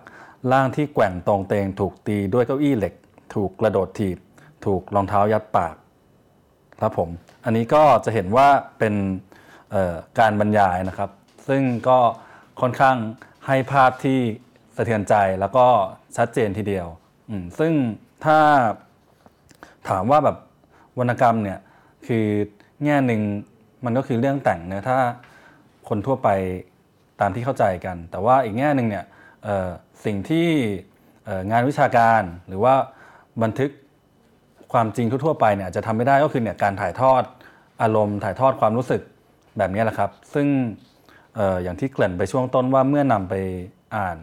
[0.52, 2.94] ร่างที่แกว่งตรงเตงถูกตีด้วยเก้าอี้เหล็ก
[3.34, 4.18] ถูกกระโดดถีบ
[4.66, 5.76] ถูกรองเท้ายัดปาก
[6.80, 7.10] ครับผม
[7.46, 8.48] อันนี้ก็จะเห็นว่า
[8.80, 8.96] เป็น
[10.20, 11.10] การบรรยายนะครับ
[11.48, 12.00] ซึ่งก็
[12.62, 12.98] ค่อนข้าง
[13.48, 14.20] ให้ภาพที่
[14.76, 15.66] สะเทือนใจแล้วก็
[16.18, 16.88] ชัดเจนทีเดียว
[17.60, 17.74] ซึ่ง
[18.26, 18.40] ถ้า
[19.90, 20.38] ถามว่าแบบ
[21.00, 21.60] วรรณกรรมเนี่ย
[22.08, 22.26] คือ
[22.84, 23.22] แง่หนึ่ง
[23.86, 24.98] มันก็คือเรื่องแต่งเนะถ้า
[25.90, 26.30] คนทั่วไป
[27.22, 29.06] ตามที่เข้าใจกัน แต่ว่าอีกแง่หนึ่งเนี่ย
[30.06, 30.48] สิ่งที่
[31.52, 32.74] งานวิชาการหรือว่า
[33.44, 33.72] บันทึก
[34.74, 37.24] ความจริงทั่วไปเนี่ยจะทำไม่ได้ก็คือเนี่ยการถ่ายทอด
[37.82, 39.02] อารมณ์ถ่ายทอดความรู้สึก
[39.58, 40.48] แบบนี้แหละครับ ซึ่ง
[41.40, 43.36] อออย่างที่เกริ่นไปช่วงต้นว่าเมื่อนำไป
[43.96, 44.18] อ่าน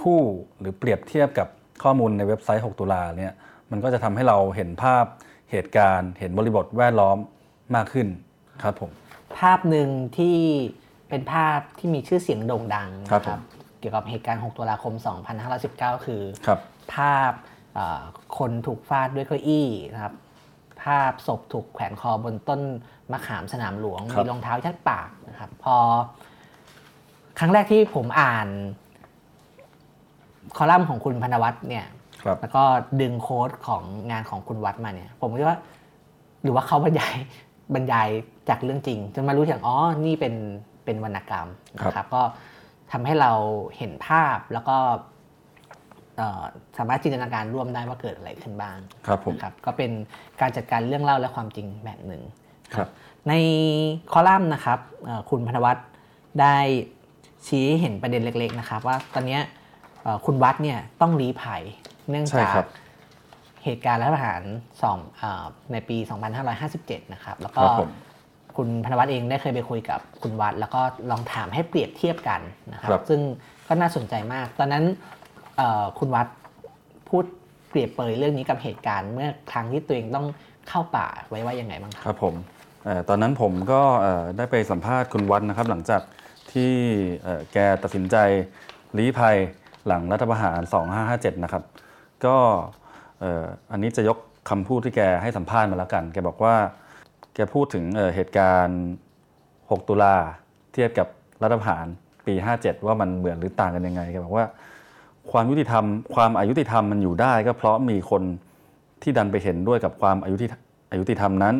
[0.00, 0.20] คู่
[0.60, 1.48] หรือเปรียบเทียบกับ
[1.82, 3.32] ข้อมูลในเว็บไซต์ 6 ตุลาเนี่ย
[3.70, 5.04] มันก็จะทำให้เราเห็นภาพ
[5.50, 7.18] เหตุการณ์ เห็นบริบทแวดล้อม
[7.74, 8.06] มากขึ้น
[8.62, 8.90] ครับผม
[9.38, 10.36] ภาพหนึ่งที่
[11.08, 13.40] เป็นภาพที่มีชื่อเสียงโด่งดังนะครับ
[13.78, 14.94] เกี่ยวกับเหตุการณ์ 6 ตุลาคม
[15.50, 16.48] 2519 คือค
[16.94, 17.32] ภาพ
[18.38, 20.14] คนถูกฟาดด้วยเก้าอี้นะครับ
[20.84, 22.60] ภาพศพถูกแขวนคอบนต้น
[23.12, 25.76] มะขามสนามหลวงมีรองเท้ายัดปากนะครับ พอ
[27.38, 28.48] ครั้งแรกที่ผมอ่าน
[30.56, 31.86] คอลัมน์ของคุณพนวัตรเนี่ย
[32.40, 32.62] แล้วก็
[33.00, 35.58] ดึงโค้ดของงานของคุณวัดมาเนี่ย ผมคิดว่า
[36.42, 37.14] หรือว่าเขาบรรยาย
[37.74, 38.08] บรรยาย
[38.48, 40.34] จากเรื่องจริง จนมารู้อย่างอ๋อนี่เป็น
[40.84, 42.22] เป็นวรรณกรรมนะครับ ก็
[42.92, 43.32] ทำให้เรา
[43.76, 44.76] เห็นภาพแล้วก็
[46.78, 49.90] สามารถจินตนาการร่วมได้ว่าเกิดอะไรขึ้นบ้างครับผมครับก็เป็น
[50.40, 52.22] การจัดการเรื่องเล่าและความจริงแบบหนึ่ง
[52.74, 52.88] ครับ
[53.28, 53.32] ใน
[54.12, 54.78] คอลัมน์นะครับ
[55.30, 55.80] คุณพนวัตร
[56.40, 56.56] ได้
[57.46, 59.38] ชี้เห็นประเด็นเล็ก ๆ นะครับ ว่าตอนนี้
[60.26, 61.62] คุณวัดเนี่ยต้องรีภัย
[62.10, 62.54] เนื่องจาก
[63.64, 64.42] เหตุการณ์รัฐประหาร
[64.82, 64.98] สอง
[65.72, 65.96] ในปี
[66.54, 67.62] 2557 นะครับ แล้วก็
[68.56, 70.80] คุณพนวัตเองได้เคยไปคุยกับคุณวัด แล้วก็
[71.10, 72.40] ลองถามให้เปรียบเทียบกัน
[72.72, 73.20] นะครับซึ่ง
[73.68, 74.84] ก็น่าสนใจมาก ตอนนั้น
[75.98, 76.26] คุณวัด
[77.08, 77.24] พูด
[77.68, 80.26] เปรียบเปยเรื่องนี้กับเหตุการณ์เมื่อครั้งที่ตัวเองต้อง
[80.68, 82.34] เข้าป่าไว้ว่ายังไงบ้างครับครับผม
[83.08, 83.82] ตอนนั้นผมก็
[84.36, 86.02] ได้ไปสัมภาษณ์คุณวัดนะครับ หลังจาก
[86.52, 86.72] ที่
[87.52, 88.16] แกตัดสินใจ
[88.98, 89.36] ลี้ภัย
[89.86, 90.60] หลังรัฐประหาร
[91.02, 91.64] 2557 นะครับ
[92.24, 92.36] ก็
[93.72, 94.18] อันนี้จะยก
[94.50, 96.54] คำพูดที่แกให้สัมภาษณ์มาแล้วกัน แกบอกว่า
[97.34, 98.80] แกพูดถึงเหตุการณ์
[99.40, 100.16] 6 ตุลา
[100.72, 101.08] เทียบกับ
[101.42, 101.86] รัฐประหาร
[102.26, 104.46] ปี 57 ว่ามันเหมือนหรือต่างกันยังไง แกบอกว่า
[105.30, 108.22] ความยุติธรรม ความอายุติธรรมมันอยู่ได้ ก็เพราะมีคน
[109.02, 110.46] ที่ดันไปเห็นด้วยกับความอายุติ
[110.90, 111.54] อายุติธรรมนั้น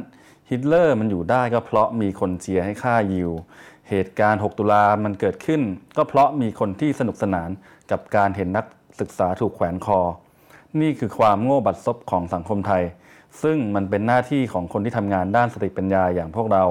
[0.50, 3.30] ฮิตเลอร์มันอยู่ได้ก็เพราะมีคนเชียร์ให้ฆ่ายิว
[3.90, 5.60] เหตุการณ์ 6 ตุลามันเกิดขึ้น
[5.96, 7.50] ก็เพราะมีคนที่สนุกสนาน
[7.90, 8.66] กับการเห็นนัก
[9.00, 10.00] ศึกษาถูกแขวนคอ
[10.80, 12.82] นี่คือความโง่บัดซบของสังคมไทย
[13.42, 16.64] ซึ่งมันเป็นหน้าที่ของคนที่ทำงานด้านสติปัญญาอย่างพวกเรา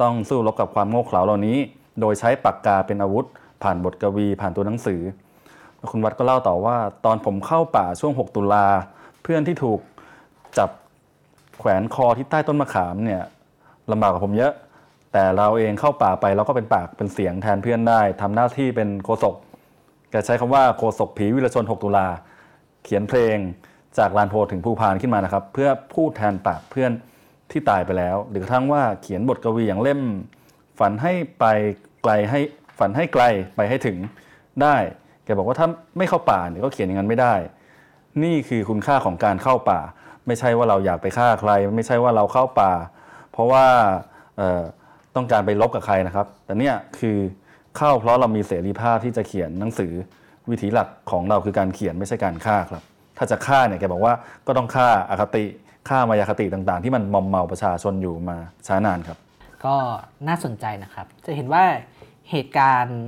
[0.00, 1.58] ต้องสู้รบกับความโง่เขลาเหล่านี้
[2.00, 3.26] โดยใช้ปากกาเป็นอาวุธ
[3.62, 5.00] ผ่านบทกวี ผ่านตัวหนังสือ
[5.90, 8.66] คุณวัดก็เล่าต่อว่า ตอนผมเข้าป่าช่วง 6 ตุลา
[9.22, 9.80] เพื่อนที่ถูก
[10.58, 10.70] จับ
[11.58, 13.22] แขวนคอที่ใต้ต้นมะขามเนี่ย
[13.92, 14.52] ลำบากกว่าผมเยอะ
[15.12, 19.34] แต่เราเองเข้าป่าไปเราก็เป็นปากเป็นเสียงแทนเพื่อนได้ทำหน้าที่เป็นโฆษก
[20.10, 22.06] แกใช้คำว่าโคศกผีวิรชน 6 ตุลา
[22.84, 23.36] เขียนเพลง
[23.98, 26.90] จากลานโพถึงภูพานขึ้นมานะครับ เพื่อพูดแทนปากเพื่อน
[27.50, 30.00] ที่ตายไปแล้ว หรือทั่งว่าเขียนบทกวีอย่างเล่ม
[30.78, 31.44] ฝันให้ไป
[32.02, 32.40] ไกลให้
[32.78, 33.24] ฝันให้ไกล
[33.56, 33.96] ไปให้ถึง
[34.62, 34.76] ได้
[35.24, 37.34] แกบอกว่าถ้าไม่เข้าป่าเนี่ยก็เขียนอย่างนั้นไม่ได้
[38.22, 39.80] นี่คือคุณค่าของการเข้าป่า
[40.26, 42.72] ไม่ใช่ว่าเราอยากไปฆ่าใคร ไม่ใช่ว่าเราเข้าป่า
[43.32, 43.66] เพราะว่า
[45.16, 47.16] ต้องการไปลบกับใครนะครับ แต่เนี่ยคือ
[47.76, 49.92] เข้าเพราะเรามีเสรีภาพที่จะเขียนหนังสือ
[50.50, 52.82] วิธีหลักของเราคือการเขียนไม่ใช่การฆ่าครับ
[53.18, 54.14] ถ้าจะฆ่าเนี่ยแกบอกว่า
[54.46, 55.44] ก็ต้องฆ่าอาคติ
[55.88, 59.18] ฆ่ามายาคติต่างๆ ที่มันมอมเมาประชาชนอยู่มาช้านานครับ
[59.64, 59.74] ก็
[60.28, 61.64] น่าสนใจนะครับ จะเห็นว่า
[62.30, 63.00] เหตุการณ์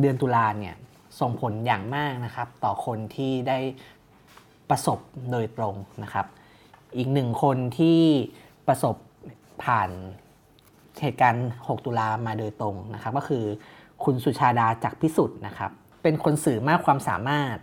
[0.00, 0.74] เดือนตุลาเนี่ย
[1.20, 3.58] ส่งผลอย่างมากนะครับ ต่อคนที่ได้
[4.70, 4.98] ประสบ
[5.30, 6.26] โดยตรงนะครับ
[6.96, 8.00] อีกหนึ่งคนที่
[8.68, 8.96] ประสบ
[9.64, 9.90] ผ่าน
[11.02, 13.44] เหตุการณ์ 6 ตุลามาโดยตรงนะครับ ก็คือ
[14.04, 15.70] คุณสุชาดาจักพิสุทธิ์นะครับ
[16.02, 17.56] เป็นคนสื่อมากความสามารถ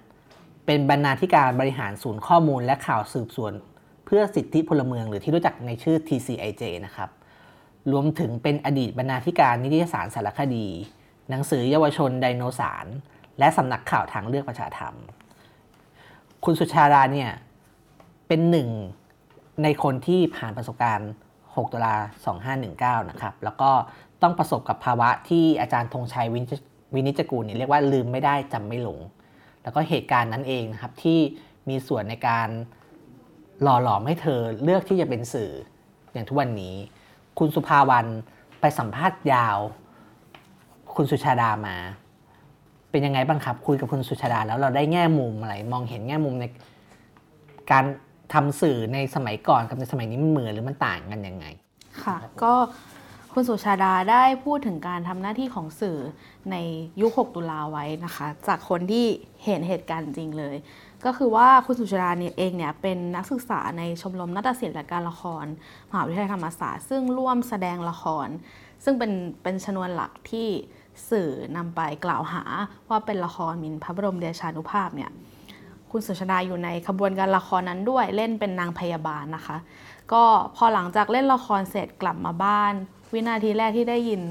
[0.66, 3.54] เป็นบรรณาธิการบริหารศูนย์ข้อมูลและข่าวสืบสวน
[4.06, 7.10] เพื่อสิทธิพลเมืองหรือที่รู้จักในชื่อ TCIJ นะครับ
[7.92, 10.68] รวมถึงเป็นอดีตบรรณาธิการนิตยสารสารคดี
[11.30, 12.86] หนังสือเยาวชนไดโนสาร
[13.40, 14.94] และสำนักข่าวทางเลือกประชาธรรม
[16.46, 17.32] คุณสุชาดาเนี่ย
[18.28, 18.70] เป็นหนึ่ง
[19.64, 21.12] ในคนที่ผ่านประสบการณ์
[21.56, 21.96] 6 ตุลา
[22.98, 23.72] 2519 นะครับ แล้วก็
[24.22, 29.00] ต้องประสบกับภาวะที่อาจารย์ธงชัยวินิจกูลเนี่ยเรียกว่าลืมไม่ได้จำไม่หลง
[29.64, 31.20] แล้วก็เหตุการณ์นั้นเองนะครับที่
[31.70, 32.48] มีส่วนในการ
[33.62, 35.52] หล่อหลอมให้เธอเลือกที่จะเป็นสื่อ
[36.14, 36.76] อย่างทุกวันนี้
[37.40, 38.06] คุณสุภาวัน
[38.62, 39.58] ไปสัมภาษณ์ยาว
[40.96, 41.78] คุณสุชาดามา
[42.92, 46.46] เป็นยังไงบ้างครับ คุยกับคุณสุชาดาแล้วเราได้แง่มุมอะไร มองเห็นแง่มุมใน
[47.72, 47.84] การ
[48.34, 51.46] ทำสื่อในสมัยก่อนกับในสมัยนี้มันเหมือนหรือมันต่างกันยังไง
[52.04, 52.54] ค่ะ ก็
[53.34, 55.98] คุณสุชาดาได้พูดถึงการทำหน้าที่ของสื่อ
[56.52, 56.56] ใน
[57.02, 59.06] ยุค 6 ตุลาไว้นะคะ จากคนที่
[59.44, 60.56] เห็นเหตุการณ์จริงเลย
[61.06, 65.46] ก็คือว่าคุณสุชาดาเนี่ยเองเนี่ยเป็นนักศึกษาในชมรมนาฏศิลป์และการละคร
[65.90, 68.28] มหาวิทยาลัยธรรมศาสตร์ซึ่งร่วมแสดงละคร
[68.84, 69.12] ซึ่งเป็น
[69.44, 70.48] เป็นชนวนหลักที่
[71.10, 72.44] สื่อนำไปกล่าวหา
[72.90, 75.12] ว่าเป็นละครมินพระบรมเดชานุภาพเนี่ย
[75.92, 79.58] คุณสุชาดาอยู่ในขบวนการละครนั้นด้วยเล่นเป็นนางพยาบาลนะคะ
[80.14, 80.24] ก็
[80.56, 82.74] พอหลังจากเล่นละครเสร็จกลับมาบ้าน
[83.14, 84.22] วินาทีแรกที่ได้ยิน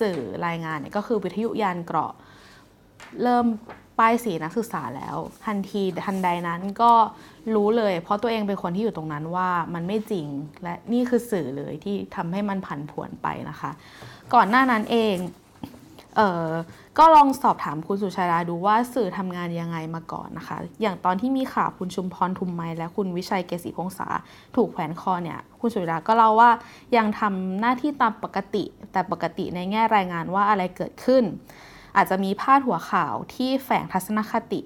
[0.00, 2.12] สื่อรายงานเนี่ยก็คือวิทยุยานเกราะ
[3.22, 3.46] เริ่ม
[3.98, 5.16] ป้ายสีนักศึกษาแล้ว
[5.46, 6.92] ทันทีทันใดนั้นก็
[7.54, 10.26] รู้เลย เพราะตัวเองเป็นคนที่อยู่ตรงนั้นว่ามันไม่จริง
[10.62, 13.70] และนี่คือสื่อเลยที่ทำให้มันผันผวนไปนะคะ
[14.34, 15.16] ก่อนหน้านั้นเอง
[16.18, 16.52] เออ
[16.98, 24.08] ก็ลองสอบถามคุณสุชาดาดูว่าสื่อทำงานยังไงมาก่อนนะคะ อย่างตอนที่มีข่าวคุณชุมพรทุมไมและคุณวิชัยเกษีพงษา
[24.56, 26.50] ถูกแขวนคอเนี่ย คุณสุชาดาก็เล่าว่า
[26.96, 31.24] ยังทำหน้าที่ตามปกติ แต่ปกติในแง่รายงานว่าอะไรเกิดขึ้น
[31.96, 34.60] อาจจะมีพาดหัวข่าวที่แฝงทัศนคติ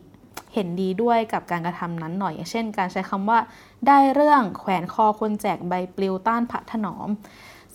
[0.54, 3.38] เห็นดีด้วยกับการกระทำนั้นหน่อย อย่างเช่น การใช้คำว่า
[3.86, 7.08] ได้เรื่องแขวนคอคนแจกใบปลิวต้านพระถนอม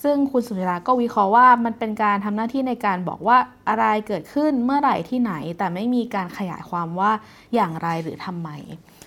[0.10, 3.38] ซึ่งคุณสุชาดาก็วิเคราะห์ว่ามันเป็นการทำหน้าที่ในการบอกว่า
[3.70, 7.12] อะไรเกิดขึ้นเมื่อไหร่ที่ไหน แต่ไม่มีการขยายความว่า
[7.54, 8.50] อย่างไรหรือทำไม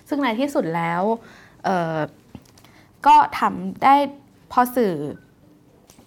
[0.08, 1.02] ซึ่งในที่สุดแล้ว
[3.06, 3.94] ก็ทำได้
[4.52, 4.94] พอสื่อ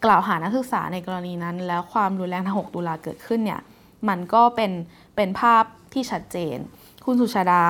[0.05, 3.61] กล่าวหานักศึกษาในกรณีนั้น แล้วความรุนแรงทาง6ตุลาเกิดขึ้นเนี่ย
[4.07, 4.71] มันก็เป็น
[5.15, 6.57] เป็นภาพที่ชัดเจน
[7.05, 7.65] คุณสุชาดา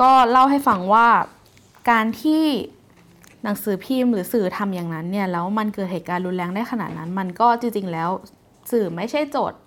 [0.00, 1.08] ก็เล่าให้ฟังว่า
[1.90, 2.44] การที่
[3.44, 8.10] หนังสือพิมพ์หรือสื่อทำอย่างนั้นเนี่ยแล้วมันเกิดเหตุการณ์รุนแรงได้ขนาดนั้น มันก็จริงๆแล้ว
[8.70, 9.58] สื่อไม่ใช่โจทย์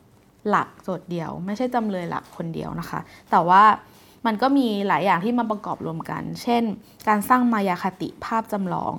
[0.50, 3.00] หลักโจทย์เดียว ไม่ใช่จำเลยหลักคนเดียวนะคะ
[3.32, 3.64] แต่ว่า
[4.26, 6.64] มันก็มีหลายอย่างที่มาประกอบรวมกัน เช่น
[7.08, 8.94] การสร้างมายาคติภาพจำลอง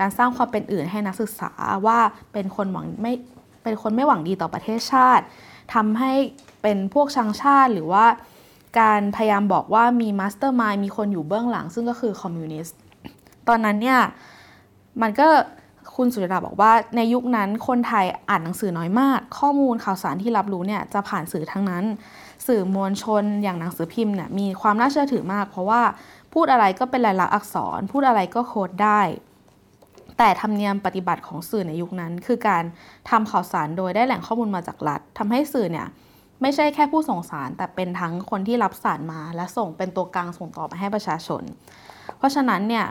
[0.00, 1.50] การสร้างความเป็นอื่นให้นักศึกษา
[1.86, 1.98] ว่า
[2.32, 3.12] เป็นคนหวังไม่
[3.62, 5.24] เป็นคนไม่หวังดีต่อประเทศชาติ
[5.74, 6.12] ทำให้
[6.62, 8.06] เป็นพวกชังชาติหรือว่า
[8.80, 12.78] การพยายามบอกว่ามี mastermind มีคนอยู่เบื้องหลัง ซึ่งก็คือคอมมิวนิสต์
[13.48, 14.00] ตอนนั้นเนี่ย
[15.02, 15.26] มันก็
[15.96, 21.84] คุณสุชาดาบอกว่าในยุคนั้นคนไทยอ่านหนังสือน้อยมาก ข้อมูลข่าวสารที่รับรู้เนี่ยจะผ่านสื่อทั้งนั้น
[22.46, 25.82] สื่อมวลชนอย่างหนังสือพิมพ์เนี่ยมีความน่าเชื่อถือมาก เพราะว่า
[26.32, 29.00] พูดอะไรก็เป็นลายลักษณ์อักษร พูดอะไรก็โค้ดได้
[30.18, 32.64] แต่ธรรมเนียมปฏิบัติของสื่อในยุคนั้น คือการ
[33.10, 35.86] ทำข่าวสารโดยได้แหล่งข้อมูลมาจากรัฐทำให้สื่อเนี่ย
[36.42, 41.42] ไม่ใช่แค่ผู้ส่งสาร แต่เป็นทั้งคนที่รับสารมา และส่งเป็นตัวกลางส่งต่อไปให้ประชาชน
[42.18, 42.86] เพราะฉะนั้นเนี่ย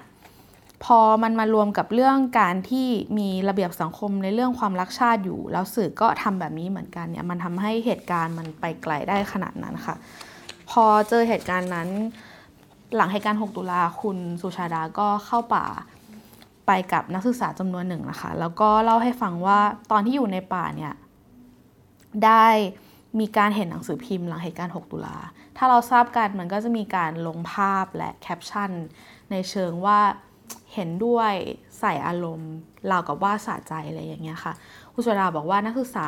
[0.86, 9.96] พอมันมารวมกับเรื่องการที่มีระเบียบสังคมในเรื่องความรักชาติอยู่ แล้วสื่อก็ทำแบบนี้เหมือนกันเนี่ยมันทำให้เหตุการณ์มันไปไกลได้ขนาดนั้นค่ะ
[10.70, 11.90] พอเจอเหตุการณ์นั้น
[12.96, 15.66] หลังเหตุการณ์ 6 ตุลาคุณสุชาดาก็เข้าป่า
[16.68, 19.60] ไปกับนักศึกษาจำนวนหนึ่งนะคะ แล้วก็เล่าให้ฟังว่า
[19.92, 20.94] ตอนที่อยู่ในป่าเนี่ย
[22.26, 22.46] ได้
[23.20, 25.18] มีการเห็นหนังสือพิมพ์หลังเหตุการณ์ 6 ตุลา
[25.58, 28.72] ถ้าเราทราบกันมันก็จะมีการลงภาพและแคปชั่น
[29.32, 30.00] ในเชิงว่า
[30.74, 31.34] เห็นด้วย
[31.80, 32.54] ใส่อารมณ์
[32.92, 34.54] ราวกับว่าสะใจอะไรอย่างเงี้ยค่ะ
[34.94, 36.08] คุณสุดาบอกว่านักศึกษา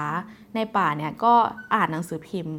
[0.55, 1.33] ในป่าเนี่ยก็
[1.73, 2.57] อ่านหนังสือพิมพ์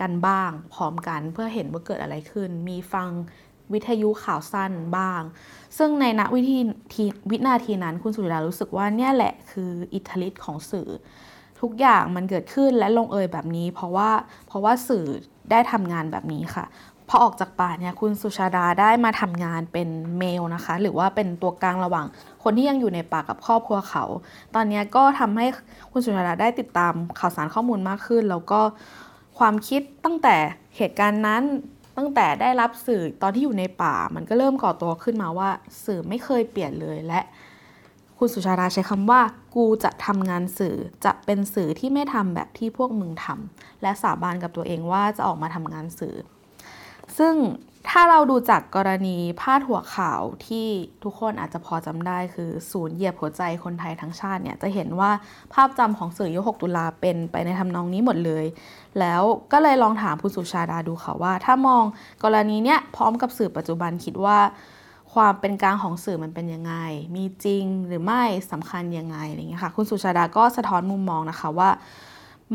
[0.00, 3.08] กันบ้าง พร้อมกันเพื่อเห็นว่าเกิดอะไรขึ้น มีฟัง
[3.72, 5.22] วิทยุข่าวสั้นบ้าง
[5.78, 6.58] ซึ่งในณวิธี
[6.92, 10.88] ทีวินาทีนั้นคุณสุดารู้สึกว่าเนี่ยแหละคืออิทธิฤทธิ์ของสื่อ
[11.60, 14.10] ทุกอย่างมันเกิดขึ้นและลงเอยแบบนี้ เพราะว่า
[14.46, 15.06] เพราะว่าสื่อ
[15.50, 16.64] ได้ทำงานแบบนี้ค่ะ
[17.08, 22.06] พอออกจากป่าเนี่ยคุณสุชาดาได้มาทำงานเป็นเมลนะคะ หรือว่าเป็นตัวกลางระหว่าง
[22.42, 24.04] คนที่ยังอยู่ในป่ากับครอบครัวเขา
[24.54, 25.46] ตอนนี้ก็ทำให้
[25.92, 28.60] คุณสุชาดาได้ติดตามข่าวสารข้อมูลมากขึ้น แล้วก็
[29.38, 30.36] ความคิดตั้งแต่
[30.76, 31.42] เหตุการณ์นั้น
[31.96, 35.50] ตั้งแต่ได้รับสื่อตอนที่อยู่ในป่า มันก็เริ่มก่อตัวขึ้นมาว่า
[35.84, 37.20] สื่อไม่เคยเปลี่ยนเลยและ
[38.18, 39.20] คุณสุชาดาใช้คำว่า
[39.54, 46.16] กูจะทำงานสื่อจะเป็นสื่อที่ไม่ทำแบบที่พวกมึงทำและสาบานกับตัวเองว่าจะออกมาทำงานสื่อ
[47.18, 47.34] ซึ่ง
[47.88, 50.66] ถ้าเราดูจากกรณีพาดหัวข่าวที่
[51.04, 55.10] ทุกคนอาจจะพอจำได้คือศูนย์เหยียบหัวใจคนไทยทั้งชาติเนี่ยจะเห็นว่า
[55.52, 58.44] ภาพจำของสื่อยุค6ตุลาเป็นไปในทำนองนี้หมดเลย
[59.00, 61.84] แล้วก็เลยลองถามคุณสุชาดาดูค่ะว่า ถ้ามอง
[62.24, 64.38] กรณีเนี้ยพร้อมกับสื่อปัจจุบันคิดว่า
[65.14, 66.74] ความเป็นกลางของสื่อมันเป็นยังไง
[67.14, 71.70] มีจริงหรือไม่สำคัญยังไงอะไรอย่างเงี้ยค่ะคุณสุชาดาก็สะท้อนมุมมองนะคะว่า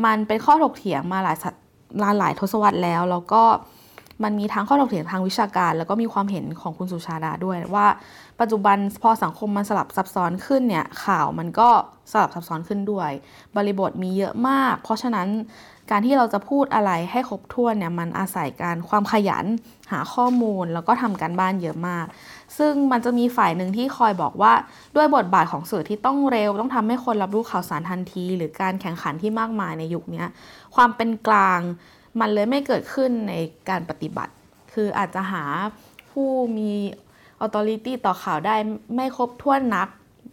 [0.04, 1.44] มันเป็นข้อถกเถียงมาหลายศ
[2.00, 3.42] หลายหลายทศวรรษแล้วแล้วก็
[4.24, 7.86] มันมีทั้งข้อถกเถียงทางวิชาการ แล้วก็มีความเห็นของคุณสุชาดาด้วยว่า
[8.40, 11.68] ปัจจุบันพอสังคมมันสลับซับซ้อนขึ้นเนี่ยข่าวมันก็
[12.12, 13.10] สลับซับซ้อนขึ้นด้วย
[13.56, 15.28] บริบทมีเยอะมาก เพราะฉะนั้น
[15.90, 19.44] การที่เราจะพูดอะไรให้ครบถ้วนเนี่ยมันอาศัยการความขยัน
[19.92, 22.06] หาข้อมูลแล้วก็ทำการบ้านเยอะมาก
[22.58, 24.52] ซึ่งมันจะมีฝ่ายหนึ่งที่คอยบอกว่า
[24.96, 30.24] ด้วยบทบาทของสื่อที่ต้องเร็ว ต้องทำให้คนรับรู้ข่าวสารทันที หรือการแข่งขันที่มากมายในยุคนี้
[30.74, 31.60] ความเป็นกลาง
[32.20, 33.34] มันเลยไม่เกิดขึ้นใน
[33.68, 34.32] การปฏิบัติ
[34.72, 35.44] คืออาจจะหา
[36.10, 36.70] ผู้มี
[37.44, 38.56] authority ต่อข่าวได้
[38.94, 39.88] ไม่ครบถ้วนนัก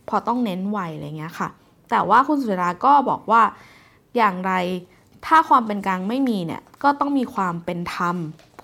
[0.09, 1.49] พอต้องเน้นไวอะไรเงี้ยค่ะ
[1.89, 3.41] แต่ว่าคุณสุราก็บอกว่า
[4.17, 4.53] อย่างไร
[5.25, 8.15] ถ้าความเป็นกลางไม่มีเนี่ยก็ต้องมีความเป็นธรรม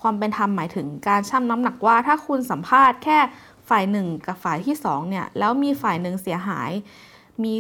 [0.01, 3.17] ความเป็นธรรมหมายถึงการชั่งน้ำหนักว่า ถ้าคุณสัมภาษณ์แค่
[3.69, 6.71] ฝ่ายหนึ่งกับฝ่ายที่สองเนี่ยแล้วมีฝ่ายหนึ่งเสียหาย
[7.43, 7.53] มี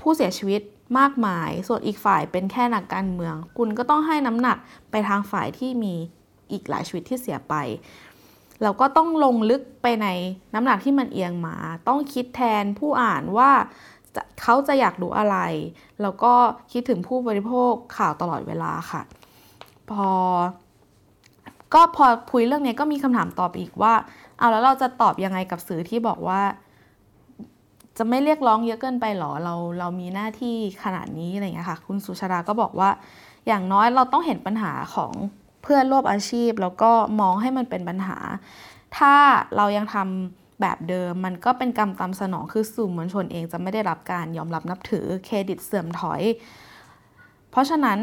[0.00, 0.60] ผู้เสียชีวิต
[0.98, 4.58] มากมาย ส่วนอีกฝ่ายเป็นแค่นักการเมือง คุณก็ต้องให้น้ำหนัก
[4.90, 5.94] ไปทางฝ่ายที่มี
[6.52, 7.54] อีกหลายชีวิตที่เสียไป
[8.62, 10.06] เราก็ต้องลงลึกไปใน
[10.54, 11.56] น้ำหนักที่มันเอียงมา
[11.88, 13.50] ต้องคิดแทนผู้อ่านว่า
[14.42, 15.36] เขาจะอยากดูอะไร
[16.02, 16.32] แล้วก็
[16.72, 19.02] คิดถึงผู้บริโภคข่าวตลอดเวลาค่ะ
[19.90, 20.10] พอ
[21.74, 23.94] ก็พอคุยเรื่องนี้ก็มีคำถามตอบอีกว่า
[24.38, 26.40] เอาแล้วเราจะตอบยังไงกับสื่อที่บอกว่า
[28.04, 32.90] จะไม่เรียกร้องเยอะเกินไปหรอเราเรามีหน้าที่ขนาดนี้อะไรอย่างเงี้ยค่ะ คุณสุชาดาก็บอกว่า
[33.46, 35.12] อย่างน้อยเราต้องเห็นปัญหาของ
[35.62, 38.18] เพื่อนร่วมอาชีพ แล้วก็มองให้มันเป็นปัญหา
[38.96, 39.14] ถ้า
[39.56, 46.22] เรายังทำแบบเดิมมันก็เป็นกรรมตามสนองคือสื่อมวลชนเองจะไม่ได้รับการยอมรับนับถือเครดิตเสื่อมถอย
[47.50, 47.98] เพราะฉะนั้น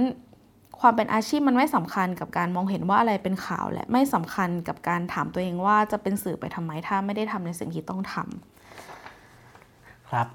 [0.80, 8.59] ความเป็นอาชีพมันไม่สำคัญกับการมองเห็นว่าอะไรเป็นข่าวและไม่สำคัญกับการถามตัวเองว่าจะเป็นสื่อไปทำไมถ้าไม่ได้ทำในสิ่งที่ต้องทำ
[10.12, 10.28] ครับ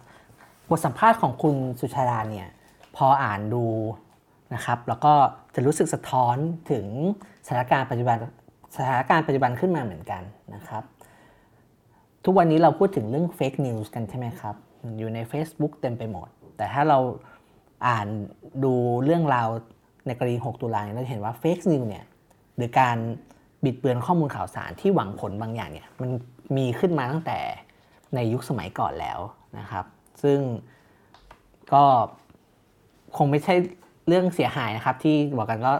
[0.70, 2.48] บทสัมภาษณ์ของคุณสุชาดาเนี่ย
[2.96, 3.64] พออ่านดู
[4.54, 5.12] นะครับ แล้วก็
[5.54, 6.36] จะรู้สึกสะท้อน
[6.70, 6.86] ถึง
[7.46, 8.16] สถานการณ์ปัจจุบัน
[8.76, 10.22] สถานการณ์ปัจจุบันขึ้นมาเหมือนกัน
[10.54, 10.82] นะครับ
[12.24, 14.56] ทุกวันนี้เราพูดถึงเรื่อง fake news กันใช่ไหมครับ
[14.98, 16.98] อยู่ใน Facebook เต็มไปหมด แต่ถ้าเรา
[17.86, 18.06] อ่าน
[18.64, 19.48] ดูเรื่องราว
[20.06, 22.04] ในกรณี 6 ตุลาเราจะเห็นว่า fake news เนี่ย
[22.56, 22.96] หรือการ
[23.64, 26.10] บิดเบือนข้อมูลข่าวสารที่หวังผลบางอย่างเนี่ยมัน
[26.56, 27.38] มีขึ้นมาตั้งแต่
[28.14, 29.18] ในยุคสมัยก่อนแล้ว
[29.58, 29.84] นะครับ
[30.22, 30.38] ซึ่ง
[31.72, 31.84] ก็
[33.16, 33.54] คงไม่ใช่
[34.08, 35.72] เรื่องเสียหายนะครับ ที่บอกกันก็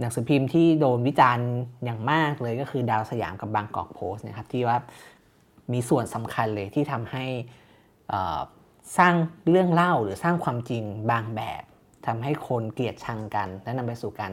[0.00, 1.48] หนังสือพิมพ์ที่โดนวิจารณ์
[1.84, 4.76] อย่างมากเลยก็คือดาวสยามกับบางกอกโพสต์นะครับที่ว่า
[5.72, 7.24] มีส่วนสำคัญเลยที่ทำให้
[8.98, 9.14] สร้าง
[9.50, 11.62] เรื่องเล่าหรือสร้างความจริงบางแบบ
[12.06, 14.32] ทำให้คนเกลียดชังกัน และนำไปสู่การ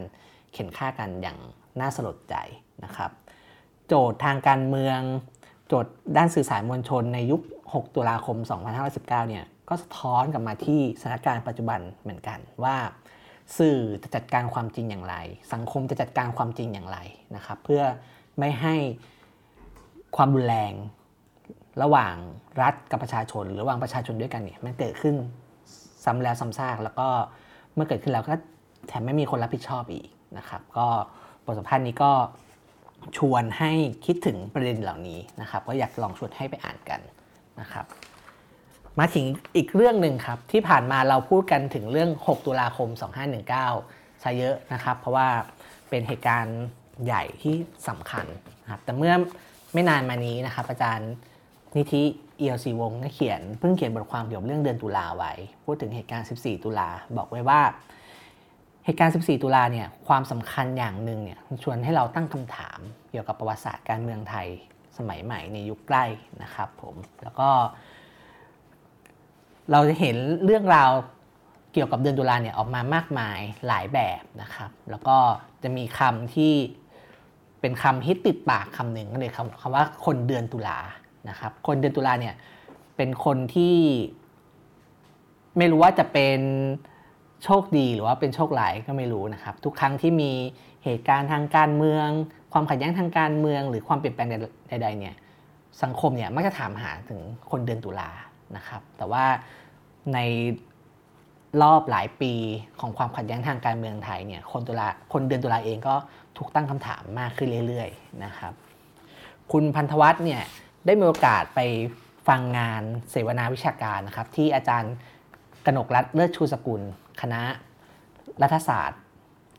[0.54, 1.38] เข็นฆ่ากันอย่าง
[1.80, 2.36] น่าสลดใจ
[2.84, 3.12] นะครับ
[3.88, 5.00] โจทย์ทางการเมือง
[5.68, 7.42] โจทย์ด้านสื่อสารมวลชนในยุค
[7.74, 8.38] 6 ตุลาคม
[8.84, 12.76] 2519 เนี่ย ก็สะท้อนกลับมาที่สถานการณ์ปัจจุบันเหมือนกันว่า
[13.58, 15.16] สื่อจะจัดการความจริงอย่างไร
[15.54, 16.98] สังคมจะจัดการความจริงอย่างไร
[17.36, 17.84] นะครับ เพื่อ
[18.40, 18.76] ไม่ให้
[20.18, 20.74] ความรุนแรง
[21.84, 22.16] ระหว่าง
[22.62, 25.16] รัฐกับประชาชน หรือระหว่างประชาชนด้วยกันเนี่ยมันเกิดขึ้น
[26.06, 27.08] ซ้ำแล้วซ้ำซากแล้วก็
[27.74, 28.36] เมื่อเกิดขึ้นแล้วก็
[28.88, 30.88] แถมไม่มีคนรับผิดชอบอีกนะครับ ก็
[31.46, 32.12] บทสัมภาษณ์นี้ก็
[33.18, 33.72] ชวนให้
[34.06, 37.00] คิดถึงประเด็นเหล่านี้นะครับ ก็อยากลองชวนให้ไปอ่านกัน
[37.62, 37.86] นะครับ
[39.00, 42.90] มาถึงอีกเรื่องหนึ่งครับ ที่ผ่านมาเราพูดกันถึงเรื่อง 6 ตุลาคม
[43.56, 45.28] 2519ซะเยอะนะครับ เพราะว่า
[45.90, 46.62] เป็นเหตุการณ์
[47.06, 47.56] ใหญ่ที่
[47.88, 48.26] สำคัญ
[48.64, 49.14] นะครับ แต่เมื่อ
[49.74, 51.12] ไม่นานมานี้นะครับ อาจารย์
[51.78, 52.04] นิธิ
[52.38, 55.34] เอียวสีวงก็เขียนเพิ่งเขียนบทความเกี่ยวกับเรื่องเดือนตุลาไว้
[55.66, 57.62] พูดถึงเหตุการณ์ 14 ตุลาบอกไว้ว่า
[58.86, 62.80] เหตุการณ์ 14 ตุลาเนี่ยความสำคัญอย่างหนึ่งเนี่ยชวนให้เราตั้งคำถาม
[63.12, 64.48] เกี่ยวกับประวัติศาสตร์การเมืองไทย
[64.98, 66.06] สมัยใหม่ในยุคใกล้
[66.44, 67.50] นะครับผมแล้วก็
[69.72, 70.92] เราจะเห็นเรื่องราว
[71.74, 75.18] เกี่ยวกับเดือนตุลาเนี่ยออกมามากมายหลายแบบนะครับ แล้วก็
[75.64, 76.54] จะมีคำที่
[77.62, 80.80] เป็นคำฮิตติดปากคำหนึ่งก็เลยคำคำว่าคนเดือนตุลา
[81.30, 82.36] นะครับ คนเดือนตุลาเนี่ย
[82.96, 83.78] เป็นคนที่
[85.58, 86.40] ไม่รู้ว่าจะเป็น
[87.46, 90.32] โชคดีหรือว่าเป็นโชคร้ายก็ไม่รู้นะครับ ทุกครั้งที่มี
[90.84, 92.08] เหตุการณ์ทางการเมือง
[92.54, 94.28] ความขัดแย้งทางการเมือง หรือความเปลี่ยนแปลง
[94.70, 95.16] ใดๆเนี่ย
[95.84, 97.20] สังคมเนี่ยมักจะถามหาถึง
[97.52, 98.10] คนเดือนตุลา
[98.56, 99.26] นะครับ แต่ว่า
[100.14, 100.20] ใน
[101.62, 102.34] รอบหลายปี
[102.80, 105.96] ของความขัดแย้งทางการเมืองไทยเนี่ยคนตุลาคนเดือนตุลาเองก็
[106.38, 108.54] ถูกตั้งคำถามมากขึ้นเรื่อยๆนะครับ
[109.52, 110.42] คุณพันธวัฒน์เนี่ย
[110.86, 111.60] ได้มีโอกาสไป
[112.28, 114.94] ฟังงานเสวนาวิชาการนะครับที่อาจารย์
[115.66, 116.82] กนกรัฐเลิศชูสกุล
[117.22, 117.42] คณะ
[118.42, 119.02] รัฐศาสตร์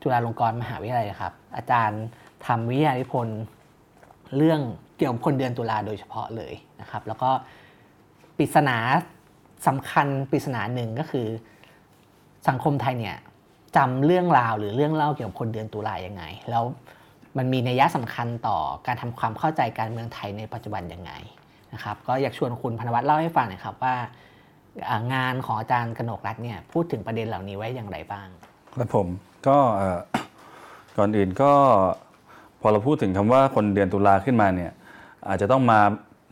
[0.01, 2.03] จุฬาลงกรณ์มหาวิทยาลัยครับ อาจารย์
[2.45, 3.39] ทำวิทยานิพนธ์
[4.37, 4.59] เรื่อง
[4.97, 7.29] เกี่ยวกับคนเดือนตุลาโดยเฉพาะเลยนะครับ แล้วก็
[8.37, 8.77] ปริศนา
[9.67, 11.27] สำคัญปริศนาหนึ่งก็คือ
[12.47, 13.17] สังคมไทยเนี่ย
[13.77, 16.63] จำเรื่องราวหรือเรื่องเล่าเกี่ยวกับคนเดือนตุลายังไง แล้ว
[17.37, 21.11] มันมีนัยยะสำคัญต่อการทำความเข้าใจการเมืองไทยในปัจจุบันยังไง
[21.73, 23.95] นะครับ ก็อยากชวนคุณพนวัตเล่าให้ฟังหน่อยครับว่า
[25.13, 28.27] งานของอาจารย์กนกรัฐเนี่ยพูดถึงประเด็นเหล่านี้ไว้อย่างไรบ้าง
[28.75, 29.07] ครับผม
[29.47, 29.59] ก่อ
[30.97, 31.51] ก่อนอื่นก็
[32.61, 34.71] พอเราพูดถึงคำว่าคนเดือนตุลาขึ้นมาเนี่ย
[35.27, 35.79] อาจจะต้องมา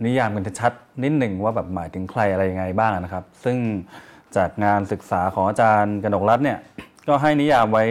[0.05, 0.71] นิยามกันชัด
[1.03, 3.57] นิดหนึ่งว่าแบบหมายถึงใครอะไรยังไงบ้างนะครับ ซึ่ง
[4.35, 6.59] จากงานศึกษาของอาจารย์กนกรัตเนี่ย
[7.07, 7.85] ก็ให้นิยามไว้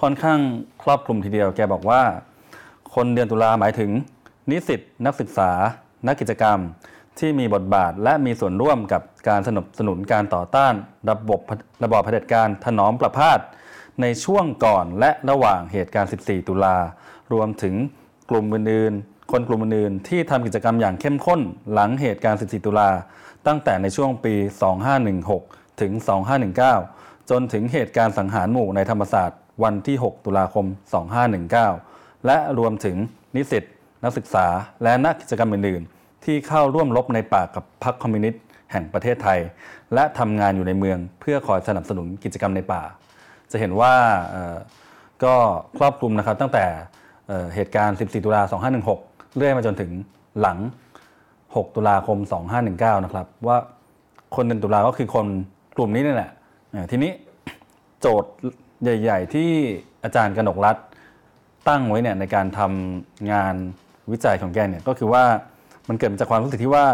[0.00, 0.38] ค่อนข้าง
[0.82, 2.00] ครอบคลุมทีเดียว แกบอกว่า
[2.94, 3.90] คนเดือนตุลาหมายถึง
[4.50, 5.50] นิสิตนักศึกษา
[6.06, 6.58] นักกิจกรรม
[7.18, 10.74] ที่มีบทบาทและมีส่วนร่วมกับการสนับสนุนการต่อต้าน
[11.10, 11.40] ระบบ
[11.84, 13.38] ระบอบเผด็จการถนอมประพาส
[14.00, 16.76] ในช่วงก่อนและระหว่างเหตุการณ์ 14 ตุลา
[17.32, 17.74] รวมถึง
[18.30, 21.40] กลุ่มอื่นๆ คนกลุ่มอื่นๆ ที่ทำกิจกรรมอย่างเข้มข้น
[21.72, 22.90] หลังเหตุการณ์ 14 ตุลา
[23.46, 24.34] ตั้งแต่ในช่วงปี
[25.26, 25.92] 2516 ถึง
[26.60, 30.66] 2519 จนถึงเหตุการณ์สังหารหมู่ในธรรมศาสตร์วันที่ 6 ตุลาคม
[31.46, 32.96] 2519 และรวมถึง
[33.36, 33.64] นิสิต
[34.04, 34.46] นักศึกษา
[34.82, 35.95] และนักกิจกรรมอื่นๆ
[36.26, 39.38] ที่เข้าร่วมรบในป่ากับพรรคคอมมิวนิสต์แห่งประเทศไทย
[39.94, 42.82] และทำงานอยู่ในเมืองเพื่อคอยสนับสนุนกิจกรรมในป่า
[43.50, 43.94] จะเห็นว่า
[45.24, 45.34] ก็
[45.78, 46.64] ครอบคลุมนะครับตั้งแต่
[47.54, 48.42] เหตุการณ์ 14 ตุลา
[48.88, 49.90] 2516 เรื่อยมาจนถึง
[50.40, 50.58] หลัง
[51.16, 52.18] 6 ตุลาคม
[52.62, 53.56] 2519 นะครับว่า
[54.34, 55.26] คนเดือนตุลาก็คือคน
[55.76, 56.30] กลุ่มนี้นี่แหละ
[56.90, 57.12] ทีนี้
[58.00, 58.32] โจทย์
[58.82, 59.50] ใหญ่ ๆ ที่
[60.04, 60.76] อาจารย์กนกรัฐ
[61.68, 63.54] ตั้งไว้เนี่ยในการทำงาน
[64.12, 65.24] วิจัยของแกเนี่ยก็คือว่า
[65.88, 66.86] มันเกิดมาจากความรู้สึกที่ว่า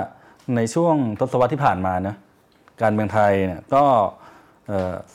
[0.57, 2.15] ในช่วงทศวรรษที่ผ่านมานะ
[2.83, 3.85] การเมืองไทยเนี่ยก็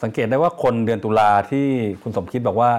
[0.01, 1.67] สังเกตได้ว่าคนเดือนตุลาที่
[2.01, 2.71] คุณสมคิดบอกว่า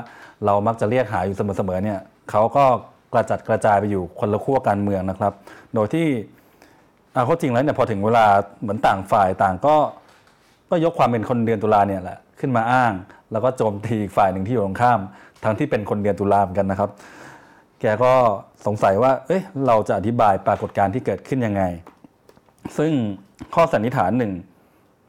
[0.44, 2.64] เรามักจะเรียกหาอยู่เสมอๆเนี่ยเขาก็
[3.12, 5.32] กระจัดกระจายไปอยู่คนละขั้วการเมืองนะครับ
[5.74, 6.06] โดยที่
[7.12, 8.26] เอาข้าจริงแล้วเนี่ยพอถึงเวลา
[8.60, 9.76] เหมือนต่างฝ่ายต่างก็
[10.70, 12.92] ก็ยกความเป็นคนเดือนตุลาเนี่ยแหละขึ้นมาอ้าง
[13.32, 15.00] แล้วก็โจมตีอีกฝ่ายหนึ่งที่อยู่ตรงข้าม
[15.44, 16.90] ทั้งที่เป็นคนเดือนตุลาเหมือนกันนะครับ
[17.80, 18.12] แกก็
[18.66, 21.62] สงสัยว่า เอ้ย เราจะอธิบายปรากฏการณ์ที่เกิดขึ้นยังไง
[22.78, 22.92] ซึ่ง
[23.54, 24.32] ข้อสันนิษฐานหนึ่ง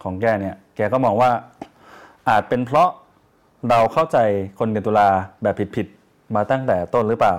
[0.04, 1.32] ของแกเนี่ย แกก็มองว่า
[2.30, 2.90] อาจเป็นเพราะ
[3.70, 4.18] เราเข้าใจ
[4.60, 5.10] คนเดือนตุลา
[5.42, 7.36] แบบผิดๆมาตั้งแต่ต้นหรือเปล่า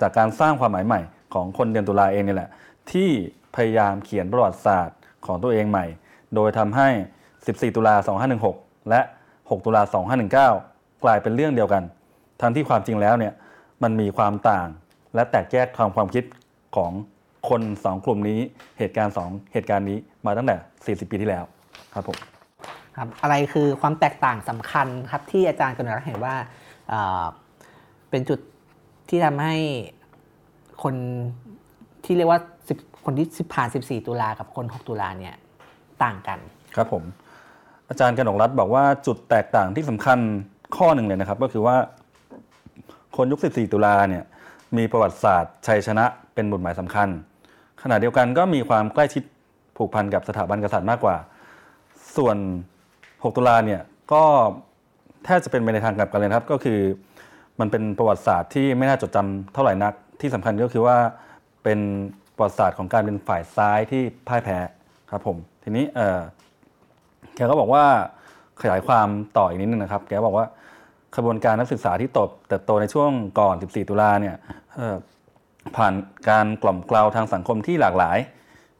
[0.00, 1.00] จากการสร้างความหมายใหม่
[1.34, 2.50] ของคนเดือนตุลาเองนี่แหละ
[2.92, 3.08] ที่
[3.56, 5.86] พยายามเขียนประวัติศาสตร์ของตัวเองใหม่
[6.34, 6.88] โดยทำให้
[7.32, 7.94] 14 ตุลา
[8.42, 9.00] 2516 และ
[9.34, 9.82] 6 ตุลา
[10.42, 11.82] 2519 กลายเป็นเรื่องเดียวกัน
[12.40, 13.32] ทั้งที่ความจริงแล้วเนี่ย
[13.82, 14.68] มันมีความต่าง
[15.14, 16.24] และแตกแยกทางความคิด
[16.76, 16.92] ของ
[17.48, 18.40] คนสองกลุ่มนี้
[18.78, 21.44] เหตุการณ์สองเหตุการณ์นี้มาตั้งแต่ 40 ปีที่แล้ว
[21.94, 22.18] ครับผม
[22.96, 26.34] ครับอะไรคือความแตกต่างสำคัญครับที่อาจารย์กนกรัฐเห็นว่า
[26.88, 27.24] เอ่อ
[28.10, 28.40] เป็นจุด
[29.08, 29.56] ที่ทำให้
[30.82, 30.94] คน
[32.04, 32.40] ที่เรียกว่า
[32.72, 35.36] 10คนที่10ผ่าน 14 ตุลากับคน 6 ตุลาเนี่ย
[36.02, 36.38] ต่างกัน
[36.76, 37.02] ครับผม
[37.88, 40.18] อาจารย์กนกรัฐบอกว่าจุดแตกต่างที่สำคัญ
[40.76, 41.76] ข้อหนึ่งเลยนะครับ ก็คือว่า
[43.16, 44.24] คนยุค 14 ตุลาเนี่ย
[44.76, 47.08] มีประวัติศาสตร์ชัยชนะเป็นบทหมายสำคัญ
[47.82, 49.22] ขณะเดียวกันก็มีความใกล้ชิด
[49.76, 51.16] ผูกพันกับสถาบันกษัตริย์มากกว่า
[52.16, 52.36] ส่วน
[52.88, 53.80] 6 ตุลาเนี่ย
[54.12, 54.22] ก็
[55.24, 56.78] แทบจะเป็นไปในทางกลับกันเลยครับ ก็คือ
[57.60, 60.96] มันเป็นประวัติศาสตร์ที่ไม่น่าจดจำเท่าไหร่นัก ที่สำคัญก็คือว่า
[61.64, 61.78] เป็น
[62.36, 64.58] ประวัติศาสตร์ของการเป็นฝ่ายซ้ายที่พ่ายแพ้
[65.10, 66.20] ครับผมทีนี้เออ
[67.36, 67.84] แกก็บอกว่า
[68.62, 70.46] ขยายความต่ออีกนิดนึงนะครับ แกบอกว่า
[71.16, 74.36] ขบวนการนักศึกษาที่ตบเติบโตในช่วงก่อน 14 ตุลาเนี่ย
[75.76, 75.94] ผ่าน
[76.28, 78.18] การกล่อมกล่าวทางสังคมที่หลากหลาย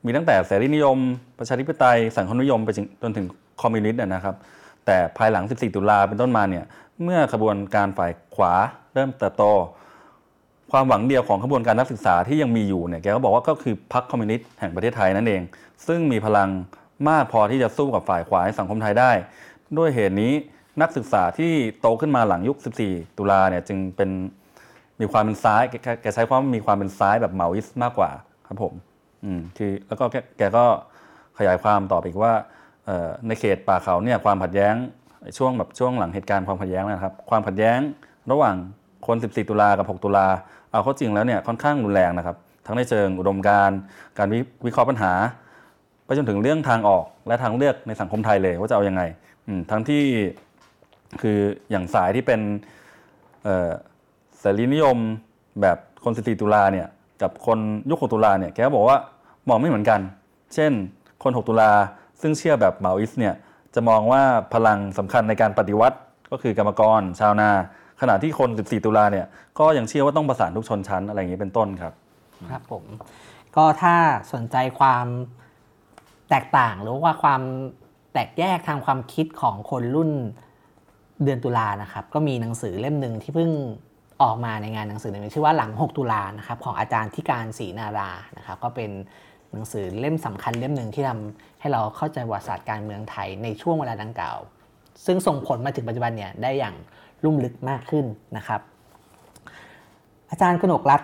[0.05, 0.99] มีตั้งแต่เสรีนิยม
[1.39, 2.71] ประชาธิปไตย สังคมนิยมไป
[3.03, 3.27] จนถึง
[3.63, 4.35] คอมมิวนิสต์นะครับ
[4.87, 6.65] แต่ภายหลัง 14 ตุลาเป็นต้นมาเนี่ย
[7.03, 8.53] เมื่อขบวนการฝ่ายขวา
[8.95, 9.45] เริ่มเติบโต
[10.73, 15.43] ความหวังเดียวของขบวนการนักศึกษาที่ยังมีอยู่เนี่ยแกก็บอกว่าก็คือพรรคคอมมิวนิสต์แห่งประเทศไทยนั่นเอง
[15.87, 16.49] ซึ่งมีพลัง
[17.09, 19.11] มากพอที่จะสู้กับฝ่ายขวาในสังคมไทยได้
[19.79, 20.33] ด้วยเหตุนี้
[20.81, 22.57] นักศึกษาที่โตขึ้นมาหลังยุค
[22.87, 24.11] 14 ตุลาเนี่ยจึงเป็น
[25.01, 25.63] มีความเป็นซ้าย
[26.03, 28.11] แกใช้ความมีความเป็นซ้ายแบบเหมาอิสต์มากกว่า
[28.47, 28.73] ครับผม
[29.25, 30.65] อืมคือแล้วก็แกแก็
[31.39, 32.33] ขยายความต่อไปอีกว่า
[33.27, 34.75] ในเขตป่าเขาเนี่ยความขัดแย้ง
[35.39, 37.79] ช่วงแบบช่วงหลังเหตุการณ์ความขัดแย้งนะครับ ความขัดแย้ง
[38.31, 38.57] ระหว่าง
[39.07, 40.27] คน 14 ตุลากับ 6 ตุลา
[40.73, 43.71] เอาเข้าจริงแล้วเนี่ยค่อนข้างรุนแรงนะครับ ทั้งในเชิงอุดมการ
[44.19, 45.13] การวิวิเคราะห์ปัญหา
[46.05, 49.03] ไปจนถึงเรื่องทางออกและทางเลือกในสังคมไทยเลยว่าจะเอาอยัางไง
[49.71, 50.05] ทั้งที่
[51.23, 51.39] คือ
[51.71, 52.41] อย่างสายที่เป็น
[54.39, 54.99] เสรีนิยม
[55.61, 56.89] แบบคน14ตุลาเนี่ย
[57.23, 57.59] กับคน
[57.91, 58.99] ยุค6ตุลาเนี่ยแกก็บอกว่า
[59.49, 60.01] มองไม่เหมือนกัน
[60.55, 60.73] เช่น
[61.23, 61.71] คน6ตุลา
[62.21, 63.35] ซึ่งเชื่อแบบเมาอิสเนี่ย
[63.75, 64.23] จะมองว่า
[64.55, 65.99] พลังสำคัญในการปฏิวัติ
[66.31, 67.51] ก็คือกรรมกรชาวนา
[68.01, 69.27] ขณะที่คน 14 ตุลาเนี่ย
[69.59, 71.93] ก็ยังเชื่อว่าต้องประสานทุกชนชั้นอะไรอย่างนี้เป็นต้นครับ
[72.51, 72.85] ครับผม
[73.57, 73.97] ก็ถ้า
[74.33, 75.07] สนใจความ
[76.31, 77.41] แตกต่างหรือว่าความ
[78.13, 80.11] แตกแยกทางความคิดของคนรุ่น
[81.25, 83.51] เดือนตุลานะครับก็มีหนังสือเล่มหนึ่งที่เพิ่ง
[84.23, 88.91] ออกมาในงานหนังสือหนึ่งชื่อว่าหลัง 6 ตุลานะครับของอาจารย์ที่การศรีนารานะครับก็เป็น
[89.53, 94.39] หนังสือเล่มสำคัญเล่มหนึ่งที่ทำให้เราเข้าใจประวัติศาสตร์การเมืองไทยในช่วงเวลาดังกล่าว
[95.07, 96.75] ซึ่งส่งผลมาถึงปัจจุบันเนี่ยได้อย่าง
[97.25, 98.05] ลุ่มลึกมากขึ้น
[98.37, 98.61] นะครับ
[100.31, 101.03] อาจารย์กนกรัฐ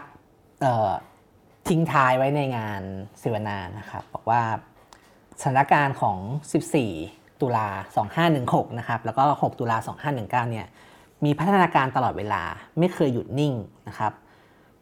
[1.68, 2.82] ทิ้งท้ายไว้ในงาน
[3.20, 4.42] เสวนานะครับบอกว่า
[5.40, 6.18] สถานการณ์ของ
[6.96, 7.66] 14 ตุลา
[8.22, 9.76] 2516 นะครับ แล้วก็ 6 ตุลา
[10.14, 10.66] 2519 เนี่ย
[11.24, 12.42] มีพัฒนาการตลอดเวลา
[12.78, 13.52] ไม่เคยหยุดนิ่ง
[13.88, 14.12] นะครับ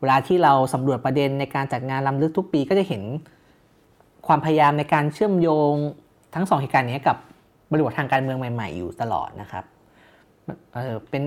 [0.01, 3.03] เวลาที่เราสำรวจประเด็นในการจัดงานล้ำลึกทุกปีก็จะเห็น
[4.27, 5.75] ความพยายามในการเชื่อมโยง
[6.35, 7.17] ทั้งสองเหตุการณ์นี้กับ
[7.71, 9.65] บริบททางการเมืองใหม่ ๆ อยู่ตลอดนะครับ
[10.75, 11.25] เออเป็น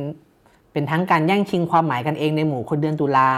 [0.71, 3.31] เป็นทั้งการแย่งชิงความหมายกันเองในหมู่คนเดือนตุลา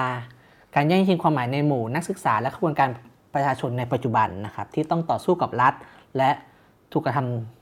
[0.75, 2.89] การแย่งชิงความหมายในหมู่นักศึกษาและขบวนการ
[3.33, 5.73] ประชาชนในปัจจุบันนะครับที่ต้องต่อสู้กับรัฐ
[6.17, 6.29] และ
[6.91, 7.58] ถูกกระทำ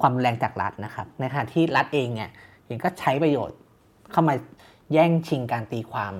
[0.00, 2.30] ความแรงจากรัฐนะครับ ในขณะที่รัฐเองเนี่ย
[2.64, 3.58] เองก็ใช้ประโยชน์
[4.12, 4.34] เข้ามา
[4.92, 6.14] แย่งชิงการตีความ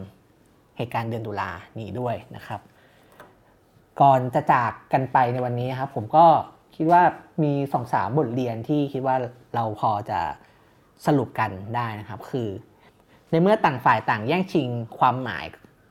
[0.76, 2.60] เหตุการณ์เดือนตุลานี้ด้วยนะครับ
[4.00, 6.26] ก่อนจะจากกันไปในวันนี้ครับผมก็
[6.76, 7.02] คิดว่า
[7.42, 9.16] มีสองสามบทเรียนที่คิดว่า
[9.54, 10.20] เราพอจะ
[11.06, 12.48] สรุปกันได้นะครับ คือ
[13.30, 14.68] ในเมื่อต่างฝ่ายต่างแย่งชิง
[14.98, 15.44] ความหมาย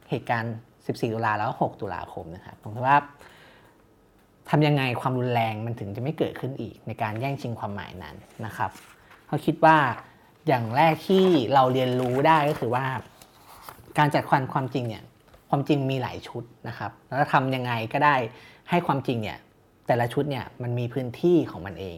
[0.10, 2.98] เหตุการณ์ 14 ตุลาแล้วก็6ตุลาคมนะครับผมคิดว่า
[4.50, 8.72] ทำยังไงความรุนแรงมันถึงจะไม่เกิดขึ้นอีกในการแย่งชิงความหมายนั้นนะครับ
[9.28, 9.78] เขาคิดว่า
[10.48, 12.86] อย่างแรกที่เราเรียนรู้ได้ก็คือว่า
[13.98, 15.04] การจัดความความจริงเนี่ย
[15.50, 18.16] ความจริงมีหลายชุดนะครับ แล้วทำยังไงก็ได้
[18.70, 19.38] ให้ความจริงเนี่ย
[19.88, 21.98] แต่ละชุดเนี่ยมันมีพื้นที่ของมันเอง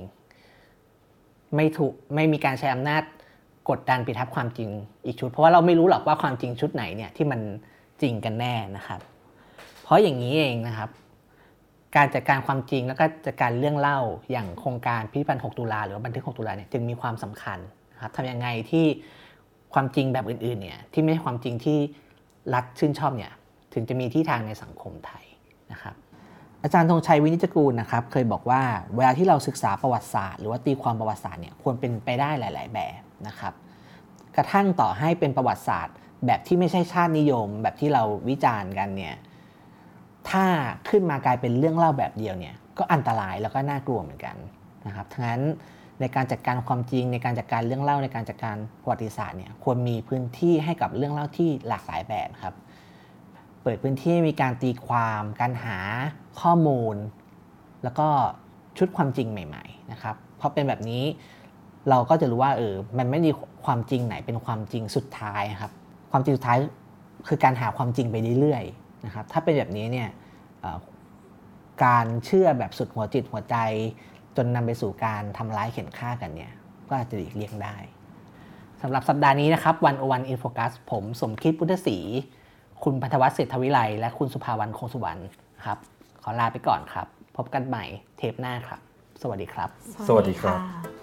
[1.55, 3.03] ไม่ถูกไม่มีการใช้อำนาจ
[3.69, 4.69] กดดันปิดทับความจริง
[5.05, 7.39] อีกชุด เพราะว่าเราไม่รู้หรอกว่าความจริงชุดไหนเนี่ยที่มัน
[8.01, 8.99] จริงกันแน่นะครับ
[9.83, 10.89] เพราะอย่างนี้เองนะครับ
[11.95, 13.99] การจัดการความจริงแล้วก็จัดการเรื่องเล่า
[14.31, 17.59] อย่างโครงการพิพิธภัณฑ์ 6 ตุลาหรือว่าบันทึก 6 ตุลาเนี่ยจึงมีความสำคัญ
[17.93, 18.85] นะครับทำยังไงที่
[19.73, 21.77] ความจริงแบบอื่นๆเนี่ยที่ไม่ใช่ความจริงที่
[22.53, 23.31] รัฐชื่นชอบเนี่ย
[23.73, 25.23] ถึงจะมีที่ทางในสังคมไทย
[25.71, 25.95] นะครับ
[26.63, 28.61] อาจารย์ธงชัยวินิจกูลนะครับเคยบอกว่า
[28.95, 33.53] เวลาที่เราศึกษาประวัติศาสตร์ หรือว่าตีความประวัติศาสตร์เนี่ยควรเป็นไปได้หลาย ๆ แบบนะครับ
[34.35, 39.15] กระทั่งต่อให้เป็นประวัติศาสตร์ แบบที่ไม่ใช่ชาตินิยม แบบที่เราวิจารณ์กันเนี่ย
[40.31, 40.45] ถ้า
[40.89, 44.35] ขึ้นมากลายเป็นเรื่องเล่าแบบเดียวเนี่ยก็อันตรายแล้วก็น่ากลัวเหมือนกัน
[44.87, 45.41] นะครับทั้งนั้น
[46.01, 52.55] ในการจัดการความจริงในการจัดการเรื่องเล่าในการจัดการประวัติศาสตร์เนี่ยควรมีพื้นที่ให้กับเรื่องเล่าที่หลากหลายแบบครับ
[53.63, 55.77] เปิดพื้นที่มีการตีความ การหา
[56.41, 56.95] ข้อมูล
[57.83, 58.07] แล้วก็
[58.77, 61.03] ชุดความจริงใหม่ๆนะครับเพราะเป็นแบบนี้
[61.89, 63.31] เราก็จะรู้ว่าเออมันไม่มี
[63.65, 65.71] ความจริงไหนเป็นความจริงสุดท้ายครับ
[66.11, 66.57] ความจริงสุดท้าย
[67.27, 68.63] คือการหาความจริงไปเรื่อย
[69.05, 70.09] นะครับถ้าเป็นแบบนี้เนี่ย
[71.85, 73.55] การเชื่อแบบสุดหัวจิตหัวใจ
[74.37, 76.51] จนนำไปสู่การทำร้ายเข็นฆ่ากันเนี่ย
[76.87, 77.75] ก็อาจจะหลีกเลี่ยงได้
[78.81, 81.97] สำหรับสัปดาห์นี้นะครับวันโอวันอินโฟกัสผมสมคิดพุทธศรี
[82.83, 85.21] คุณพันธวัฒน์เศรษฐวิไลและคุณสุภาวรรณคงสุวรรณ
[85.65, 85.77] ครับ
[86.23, 87.85] ขอลาไปก่อนครับ พบกันใหม่
[88.17, 88.79] เทปหน้าครับ
[89.21, 89.69] สวัสดีครับ
[90.07, 90.98] สวัสดีครับ